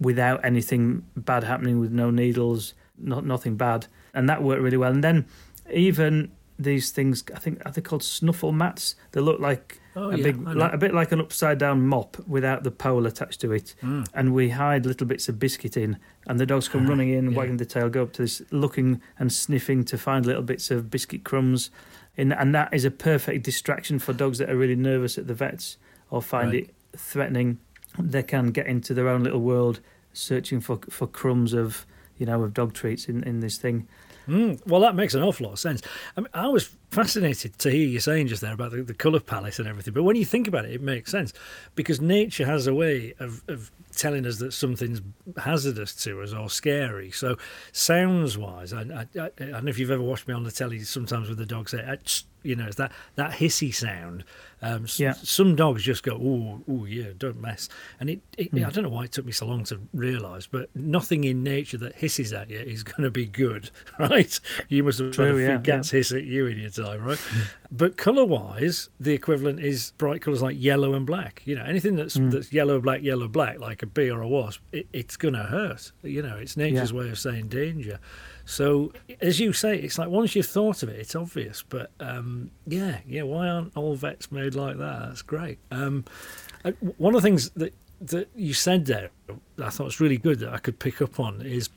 without 0.00 0.44
anything 0.44 1.04
bad 1.16 1.44
happening 1.44 1.78
with 1.78 1.92
no 1.92 2.10
needles 2.10 2.74
not 2.98 3.24
nothing 3.24 3.56
bad 3.56 3.86
and 4.12 4.28
that 4.28 4.42
worked 4.42 4.62
really 4.62 4.76
well 4.76 4.92
and 4.92 5.04
then 5.04 5.26
even 5.72 6.30
these 6.58 6.90
things 6.90 7.24
i 7.34 7.38
think 7.38 7.60
are 7.66 7.72
they 7.72 7.80
called 7.80 8.02
snuffle 8.02 8.52
mats 8.52 8.94
they 9.12 9.20
look 9.20 9.40
like 9.40 9.80
Oh, 9.96 10.10
a 10.10 10.16
yeah, 10.16 10.24
big, 10.24 10.42
like, 10.42 10.72
a 10.72 10.76
bit 10.76 10.92
like 10.92 11.12
an 11.12 11.20
upside 11.20 11.58
down 11.58 11.86
mop 11.86 12.16
without 12.26 12.64
the 12.64 12.72
pole 12.72 13.06
attached 13.06 13.40
to 13.42 13.52
it, 13.52 13.76
mm. 13.80 14.04
and 14.12 14.34
we 14.34 14.48
hide 14.48 14.86
little 14.86 15.06
bits 15.06 15.28
of 15.28 15.38
biscuit 15.38 15.76
in, 15.76 15.98
and 16.26 16.40
the 16.40 16.46
dogs 16.46 16.68
come 16.68 16.86
running 16.90 17.10
in, 17.10 17.30
yeah. 17.30 17.36
wagging 17.38 17.58
the 17.58 17.64
tail, 17.64 17.88
go 17.88 18.02
up 18.02 18.12
to 18.14 18.22
this, 18.22 18.42
looking 18.50 19.00
and 19.20 19.32
sniffing 19.32 19.84
to 19.84 19.96
find 19.96 20.26
little 20.26 20.42
bits 20.42 20.72
of 20.72 20.90
biscuit 20.90 21.22
crumbs, 21.22 21.70
In, 22.16 22.32
and 22.32 22.52
that 22.56 22.74
is 22.74 22.84
a 22.84 22.90
perfect 22.90 23.44
distraction 23.44 24.00
for 24.00 24.12
dogs 24.12 24.38
that 24.38 24.50
are 24.50 24.56
really 24.56 24.74
nervous 24.74 25.16
at 25.16 25.28
the 25.28 25.34
vets 25.34 25.76
or 26.10 26.20
find 26.20 26.50
Right. 26.50 26.64
it 26.64 26.74
threatening. 26.98 27.58
They 27.96 28.24
can 28.24 28.48
get 28.50 28.66
into 28.66 28.94
their 28.94 29.08
own 29.08 29.22
little 29.22 29.42
world, 29.42 29.78
searching 30.12 30.60
for 30.60 30.80
for 30.90 31.06
crumbs 31.06 31.52
of 31.52 31.86
you 32.18 32.26
know 32.26 32.42
of 32.42 32.52
dog 32.52 32.72
treats 32.74 33.08
in, 33.08 33.22
in 33.22 33.38
this 33.38 33.58
thing. 33.58 33.86
Mm, 34.28 34.66
well, 34.66 34.80
that 34.80 34.94
makes 34.94 35.14
an 35.14 35.22
awful 35.22 35.46
lot 35.46 35.52
of 35.52 35.58
sense. 35.58 35.82
I, 36.16 36.20
mean, 36.20 36.28
I 36.34 36.48
was 36.48 36.70
fascinated 36.90 37.58
to 37.58 37.70
hear 37.70 37.86
you 37.86 38.00
saying 38.00 38.28
just 38.28 38.40
there 38.40 38.52
about 38.52 38.72
the, 38.72 38.82
the 38.82 38.94
colour 38.94 39.20
palette 39.20 39.58
and 39.58 39.68
everything. 39.68 39.94
But 39.94 40.04
when 40.04 40.16
you 40.16 40.24
think 40.24 40.48
about 40.48 40.64
it, 40.64 40.72
it 40.72 40.80
makes 40.80 41.10
sense 41.10 41.32
because 41.74 42.00
nature 42.00 42.46
has 42.46 42.66
a 42.66 42.74
way 42.74 43.14
of, 43.18 43.42
of 43.48 43.70
telling 43.94 44.26
us 44.26 44.38
that 44.38 44.52
something's 44.52 45.00
hazardous 45.36 45.94
to 46.04 46.20
us 46.22 46.32
or 46.32 46.50
scary. 46.50 47.10
So, 47.10 47.36
sounds 47.72 48.36
wise, 48.38 48.72
I, 48.72 48.82
I, 48.82 49.06
I, 49.18 49.24
I 49.24 49.30
don't 49.50 49.64
know 49.64 49.70
if 49.70 49.78
you've 49.78 49.90
ever 49.90 50.02
watched 50.02 50.28
me 50.28 50.34
on 50.34 50.44
the 50.44 50.50
telly 50.50 50.80
sometimes 50.80 51.28
with 51.28 51.38
the 51.38 51.46
dog 51.46 51.68
say, 51.68 51.84
"Ah, 51.86 51.96
you 52.42 52.54
know, 52.54 52.66
it's 52.66 52.76
that, 52.76 52.92
that 53.16 53.30
hissy 53.32 53.74
sound. 53.74 54.22
Um, 54.60 54.84
s- 54.84 55.00
Yeah. 55.00 55.14
Some 55.14 55.56
dogs 55.56 55.82
just 55.82 56.02
go, 56.02 56.12
oh, 56.12 56.62
oh, 56.70 56.84
yeah, 56.84 57.06
don't 57.16 57.40
mess. 57.40 57.70
And 57.98 58.10
it, 58.10 58.20
it 58.36 58.50
I 58.54 58.68
don't 58.70 58.84
know 58.84 58.90
why 58.90 59.04
it 59.04 59.12
took 59.12 59.24
me 59.24 59.32
so 59.32 59.46
long 59.46 59.64
to 59.64 59.80
realise, 59.94 60.46
but 60.46 60.68
nothing 60.76 61.24
in 61.24 61.42
nature 61.42 61.78
that 61.78 61.96
hisses 61.96 62.34
at 62.34 62.50
you 62.50 62.58
is 62.58 62.82
going 62.82 63.02
to 63.02 63.10
be 63.10 63.24
good, 63.24 63.70
right? 63.98 64.38
You 64.68 64.84
must 64.84 64.98
have 64.98 65.12
True, 65.12 65.30
a 65.30 65.58
few 65.58 65.72
yeah, 65.72 65.82
hiss 65.82 66.12
at 66.12 66.24
you 66.24 66.46
in 66.46 66.58
your 66.58 66.68
time, 66.70 67.02
right? 67.02 67.18
but 67.72 67.96
colour 67.96 68.26
wise, 68.26 68.90
the 69.00 69.14
equivalent 69.14 69.60
is 69.60 69.92
bright 69.96 70.20
colours 70.20 70.42
like 70.42 70.56
yellow 70.60 70.92
and 70.92 71.06
black. 71.06 71.40
You 71.46 71.56
know, 71.56 71.64
anything 71.64 71.96
that's 71.96 72.14
that's 72.20 72.52
yellow, 72.52 72.78
black, 72.78 73.02
yellow, 73.02 73.26
black, 73.26 73.58
like 73.58 73.82
a 73.84 73.86
bee 73.86 74.10
or 74.10 74.20
a 74.20 74.28
wasp, 74.28 74.60
it, 74.72 74.88
it's 74.92 75.16
going 75.16 75.34
to 75.34 75.44
hurt. 75.44 75.92
You 76.02 76.22
know, 76.22 76.36
it's 76.36 76.56
nature's 76.56 76.92
way 76.92 77.08
of 77.08 77.18
saying 77.18 77.48
danger. 77.48 78.00
So, 78.44 78.92
as 79.20 79.40
you 79.40 79.52
say, 79.52 79.78
it's 79.78 79.96
like 79.98 80.08
once 80.08 80.34
you've 80.34 80.46
thought 80.46 80.82
of 80.82 80.88
it, 80.88 80.98
it's 80.98 81.14
obvious. 81.14 81.62
But 81.62 81.90
um, 82.00 82.50
yeah, 82.66 82.98
yeah, 83.06 83.22
why 83.22 83.48
aren't 83.48 83.76
all 83.76 83.94
vets 83.94 84.30
made 84.30 84.54
like 84.54 84.78
that? 84.78 85.02
That's 85.06 85.22
great. 85.22 85.58
Um, 85.70 86.04
uh, 86.64 86.72
one 86.98 87.14
of 87.14 87.22
the 87.22 87.26
things 87.26 87.50
that 87.50 87.74
that 88.00 88.28
you 88.34 88.52
said 88.52 88.86
there, 88.86 89.10
I 89.62 89.70
thought 89.70 89.84
was 89.84 90.00
really 90.00 90.18
good 90.18 90.40
that 90.40 90.52
I 90.52 90.58
could 90.58 90.78
pick 90.78 91.00
up 91.00 91.20
on 91.20 91.40
is 91.42 91.70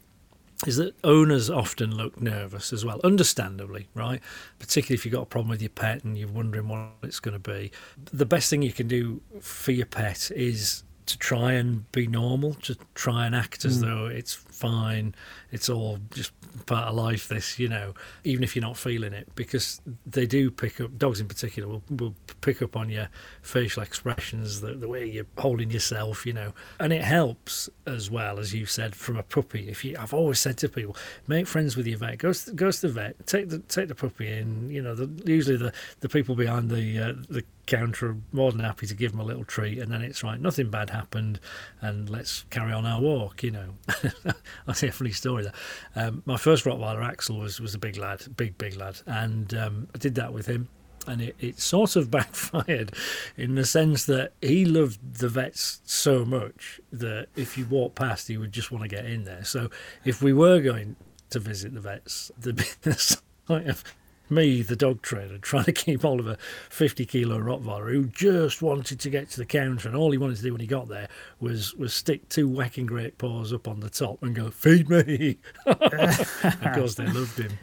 is 0.65 0.77
that 0.77 0.95
owners 1.03 1.49
often 1.49 1.95
look 1.95 2.19
nervous 2.19 2.73
as 2.73 2.83
well, 2.83 2.99
understandably, 3.03 3.87
right? 3.93 4.21
Particularly 4.57 4.95
if 4.95 5.05
you've 5.05 5.13
got 5.13 5.21
a 5.21 5.27
problem 5.27 5.49
with 5.49 5.61
your 5.61 5.69
pet 5.69 6.03
and 6.03 6.17
you're 6.17 6.27
wondering 6.29 6.67
what 6.67 6.89
it's 7.03 7.19
going 7.19 7.33
to 7.33 7.39
be. 7.39 7.71
The 8.11 8.25
best 8.25 8.49
thing 8.49 8.63
you 8.63 8.73
can 8.73 8.87
do 8.87 9.21
for 9.39 9.71
your 9.71 9.85
pet 9.85 10.31
is 10.35 10.83
to 11.07 11.17
try 11.17 11.53
and 11.53 11.89
be 11.91 12.07
normal, 12.07 12.53
to 12.53 12.75
try 12.93 13.25
and 13.25 13.35
act 13.35 13.65
as 13.65 13.77
hmm. 13.79 13.85
though 13.85 14.05
it's 14.05 14.35
fine, 14.57 15.15
it's 15.51 15.69
all 15.69 15.99
just 16.11 16.31
part 16.65 16.87
of 16.87 16.95
life, 16.95 17.27
this, 17.27 17.59
you 17.59 17.67
know, 17.67 17.93
even 18.23 18.43
if 18.43 18.55
you're 18.55 18.65
not 18.65 18.77
feeling 18.77 19.13
it, 19.13 19.27
because 19.35 19.81
they 20.05 20.25
do 20.25 20.49
pick 20.49 20.81
up, 20.81 20.97
dogs 20.97 21.19
in 21.19 21.27
particular 21.27 21.67
will, 21.67 21.83
will 21.89 22.15
pick 22.41 22.61
up 22.61 22.75
on 22.75 22.89
your 22.89 23.09
facial 23.41 23.83
expressions, 23.83 24.61
the, 24.61 24.73
the 24.73 24.87
way 24.87 25.05
you're 25.05 25.25
holding 25.37 25.69
yourself, 25.71 26.25
you 26.25 26.33
know, 26.33 26.53
and 26.79 26.91
it 26.91 27.03
helps 27.03 27.69
as 27.85 28.09
well, 28.09 28.39
as 28.39 28.53
you 28.53 28.65
said, 28.65 28.95
from 28.95 29.17
a 29.17 29.23
puppy. 29.23 29.69
If 29.69 29.85
you, 29.85 29.95
I've 29.99 30.13
always 30.13 30.39
said 30.39 30.57
to 30.59 30.69
people, 30.69 30.95
make 31.27 31.47
friends 31.47 31.77
with 31.77 31.87
your 31.87 31.99
vet, 31.99 32.17
go 32.17 32.33
to, 32.33 32.51
go 32.53 32.71
to 32.71 32.81
the 32.81 32.89
vet, 32.89 33.27
take 33.27 33.49
the 33.49 33.59
take 33.59 33.87
the 33.87 33.95
puppy 33.95 34.31
in, 34.31 34.69
you 34.69 34.81
know, 34.81 34.95
the, 34.95 35.09
usually 35.29 35.57
the, 35.57 35.71
the 35.99 36.09
people 36.09 36.35
behind 36.35 36.69
the 36.69 36.99
uh, 36.99 37.13
the 37.29 37.43
counter 37.67 38.09
are 38.09 38.17
more 38.31 38.51
than 38.51 38.61
happy 38.61 38.87
to 38.87 38.95
give 38.95 39.11
them 39.11 39.19
a 39.19 39.23
little 39.23 39.43
treat, 39.43 39.77
and 39.77 39.91
then 39.91 40.01
it's 40.01 40.23
right, 40.23 40.39
nothing 40.39 40.71
bad 40.71 40.89
happened, 40.89 41.39
and 41.81 42.09
let's 42.09 42.45
carry 42.49 42.71
on 42.71 42.85
our 42.85 42.99
walk. 42.99 43.43
You 43.43 43.51
know, 43.51 43.69
I'll 44.67 44.73
say 44.73 44.87
a 44.87 44.91
funny 44.91 45.11
story. 45.11 45.43
There, 45.43 45.53
um, 45.95 46.23
my 46.25 46.37
first 46.37 46.65
Rottweiler 46.65 47.03
Axel 47.03 47.39
was 47.39 47.59
was 47.59 47.73
a 47.73 47.79
big 47.79 47.97
lad, 47.97 48.25
big 48.35 48.57
big 48.57 48.75
lad, 48.75 48.99
and 49.05 49.53
um, 49.53 49.87
I 49.93 49.97
did 49.97 50.15
that 50.15 50.33
with 50.33 50.47
him. 50.47 50.69
And 51.05 51.21
it, 51.21 51.35
it 51.39 51.59
sort 51.59 51.95
of 51.95 52.11
backfired 52.11 52.93
in 53.37 53.55
the 53.55 53.65
sense 53.65 54.05
that 54.05 54.33
he 54.41 54.65
loved 54.65 55.19
the 55.19 55.29
vets 55.29 55.79
so 55.85 56.25
much 56.25 56.81
that 56.91 57.27
if 57.35 57.57
you 57.57 57.65
walked 57.65 57.95
past, 57.95 58.27
he 58.27 58.37
would 58.37 58.51
just 58.51 58.73
want 58.73 58.83
to 58.83 58.89
get 58.89 59.05
in 59.05 59.23
there. 59.23 59.45
So 59.45 59.69
if 60.03 60.21
we 60.21 60.33
were 60.33 60.59
going 60.59 60.97
to 61.29 61.39
visit 61.39 61.73
the 61.73 61.79
vets, 61.79 62.29
the, 62.39 62.51
the 62.81 63.17
of 63.47 63.83
me, 64.29 64.61
the 64.61 64.75
dog 64.75 65.01
trainer, 65.01 65.37
trying 65.41 65.65
to 65.65 65.71
keep 65.71 66.01
hold 66.01 66.19
of 66.19 66.27
a 66.27 66.37
50 66.69 67.05
kilo 67.05 67.39
Rottweiler 67.39 67.91
who 67.91 68.05
just 68.05 68.61
wanted 68.61 68.99
to 68.99 69.09
get 69.09 69.29
to 69.31 69.37
the 69.37 69.45
counter, 69.45 69.87
and 69.87 69.97
all 69.97 70.11
he 70.11 70.17
wanted 70.17 70.37
to 70.37 70.43
do 70.43 70.51
when 70.51 70.61
he 70.61 70.67
got 70.67 70.87
there 70.87 71.07
was 71.39 71.73
was 71.75 71.93
stick 71.93 72.27
two 72.29 72.47
whacking 72.47 72.85
great 72.85 73.17
paws 73.17 73.53
up 73.53 73.67
on 73.67 73.79
the 73.79 73.89
top 73.89 74.21
and 74.23 74.35
go, 74.35 74.49
"Feed 74.49 74.89
me!" 74.89 75.37
of 75.65 76.73
course, 76.73 76.95
they 76.95 77.07
loved 77.07 77.37
him. 77.37 77.57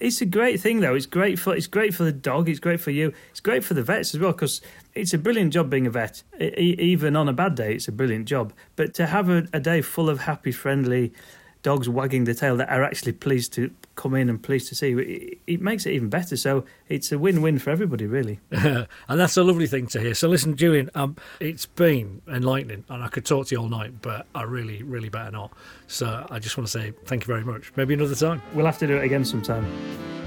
It's 0.00 0.20
a 0.20 0.26
great 0.26 0.60
thing 0.60 0.80
though. 0.80 0.94
It's 0.94 1.06
great 1.06 1.38
for 1.38 1.56
it's 1.56 1.66
great 1.66 1.92
for 1.92 2.04
the 2.04 2.12
dog. 2.12 2.48
It's 2.48 2.60
great 2.60 2.80
for 2.80 2.92
you. 2.92 3.12
It's 3.30 3.40
great 3.40 3.64
for 3.64 3.74
the 3.74 3.82
vets 3.82 4.14
as 4.14 4.20
well 4.20 4.32
because 4.32 4.60
it's 4.94 5.12
a 5.12 5.18
brilliant 5.18 5.52
job 5.52 5.70
being 5.70 5.86
a 5.86 5.90
vet. 5.90 6.22
E- 6.40 6.76
even 6.78 7.16
on 7.16 7.28
a 7.28 7.32
bad 7.32 7.56
day, 7.56 7.74
it's 7.74 7.88
a 7.88 7.92
brilliant 7.92 8.26
job. 8.26 8.52
But 8.76 8.94
to 8.94 9.06
have 9.06 9.28
a, 9.28 9.48
a 9.52 9.58
day 9.58 9.80
full 9.82 10.08
of 10.08 10.20
happy, 10.20 10.52
friendly 10.52 11.12
dogs 11.62 11.88
wagging 11.88 12.24
the 12.24 12.34
tail 12.34 12.56
that 12.56 12.68
are 12.68 12.82
actually 12.82 13.12
pleased 13.12 13.52
to 13.54 13.70
come 13.96 14.14
in 14.14 14.28
and 14.28 14.42
pleased 14.42 14.68
to 14.68 14.74
see 14.74 14.90
you, 14.90 14.98
it, 14.98 15.38
it 15.46 15.60
makes 15.60 15.84
it 15.86 15.92
even 15.92 16.08
better. 16.08 16.36
So 16.36 16.64
it's 16.88 17.10
a 17.12 17.18
win-win 17.18 17.58
for 17.58 17.70
everybody, 17.70 18.06
really. 18.06 18.40
and 18.50 18.86
that's 19.08 19.36
a 19.36 19.42
lovely 19.42 19.66
thing 19.66 19.86
to 19.88 20.00
hear. 20.00 20.14
So, 20.14 20.28
listen, 20.28 20.56
Julian, 20.56 20.90
um, 20.94 21.16
it's 21.40 21.66
been 21.66 22.22
enlightening, 22.28 22.84
and 22.88 23.02
I 23.02 23.08
could 23.08 23.26
talk 23.26 23.48
to 23.48 23.54
you 23.54 23.60
all 23.60 23.68
night, 23.68 24.00
but 24.00 24.26
I 24.34 24.44
really, 24.44 24.82
really 24.82 25.08
better 25.08 25.30
not. 25.30 25.52
So, 25.86 26.26
I 26.30 26.38
just 26.38 26.56
want 26.56 26.68
to 26.68 26.70
say 26.70 26.92
thank 27.06 27.22
you 27.22 27.26
very 27.26 27.44
much. 27.44 27.72
Maybe 27.76 27.94
another 27.94 28.14
time. 28.14 28.40
We'll 28.54 28.66
have 28.66 28.78
to 28.78 28.86
do 28.86 28.96
it 28.96 29.04
again 29.04 29.24
sometime. 29.24 30.17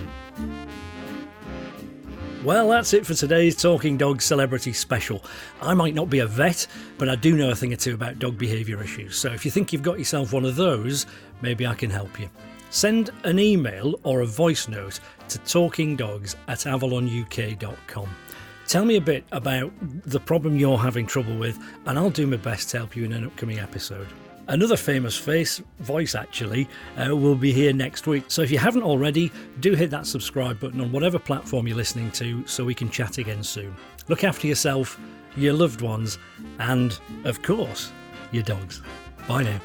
Well, 2.43 2.69
that's 2.69 2.93
it 2.95 3.05
for 3.05 3.13
today's 3.13 3.55
Talking 3.55 3.97
Dog 3.97 4.19
Celebrity 4.19 4.73
Special. 4.73 5.23
I 5.61 5.75
might 5.75 5.93
not 5.93 6.09
be 6.09 6.19
a 6.19 6.25
vet, 6.25 6.65
but 6.97 7.07
I 7.07 7.15
do 7.15 7.37
know 7.37 7.51
a 7.51 7.55
thing 7.55 7.71
or 7.71 7.75
two 7.75 7.93
about 7.93 8.17
dog 8.17 8.35
behaviour 8.39 8.81
issues. 8.81 9.15
So 9.15 9.31
if 9.31 9.45
you 9.45 9.51
think 9.51 9.71
you've 9.71 9.83
got 9.83 9.99
yourself 9.99 10.33
one 10.33 10.45
of 10.45 10.55
those, 10.55 11.05
maybe 11.41 11.67
I 11.67 11.75
can 11.75 11.91
help 11.91 12.19
you. 12.19 12.31
Send 12.71 13.11
an 13.25 13.37
email 13.37 13.99
or 14.01 14.21
a 14.21 14.25
voice 14.25 14.67
note 14.67 14.99
to 15.29 15.37
talkingdogs 15.37 16.35
at 16.47 16.59
avalonuk.com. 16.59 18.09
Tell 18.67 18.85
me 18.85 18.95
a 18.95 19.01
bit 19.01 19.23
about 19.31 19.71
the 20.09 20.19
problem 20.19 20.57
you're 20.57 20.79
having 20.79 21.05
trouble 21.05 21.37
with, 21.37 21.59
and 21.85 21.99
I'll 21.99 22.09
do 22.09 22.25
my 22.25 22.37
best 22.37 22.69
to 22.69 22.77
help 22.77 22.95
you 22.95 23.03
in 23.03 23.13
an 23.13 23.23
upcoming 23.23 23.59
episode. 23.59 24.07
Another 24.47 24.75
famous 24.75 25.15
face, 25.17 25.61
voice 25.79 26.15
actually, 26.15 26.67
uh, 26.97 27.15
will 27.15 27.35
be 27.35 27.53
here 27.53 27.73
next 27.73 28.07
week. 28.07 28.25
So 28.27 28.41
if 28.41 28.51
you 28.51 28.57
haven't 28.57 28.83
already, 28.83 29.31
do 29.59 29.73
hit 29.73 29.91
that 29.91 30.05
subscribe 30.05 30.59
button 30.59 30.81
on 30.81 30.91
whatever 30.91 31.19
platform 31.19 31.67
you're 31.67 31.77
listening 31.77 32.11
to 32.11 32.45
so 32.47 32.65
we 32.65 32.75
can 32.75 32.89
chat 32.89 33.17
again 33.17 33.43
soon. 33.43 33.75
Look 34.07 34.23
after 34.23 34.47
yourself, 34.47 34.99
your 35.37 35.53
loved 35.53 35.81
ones, 35.81 36.17
and, 36.59 36.97
of 37.23 37.41
course, 37.43 37.91
your 38.31 38.43
dogs. 38.43 38.81
Bye 39.27 39.43
now. 39.43 39.61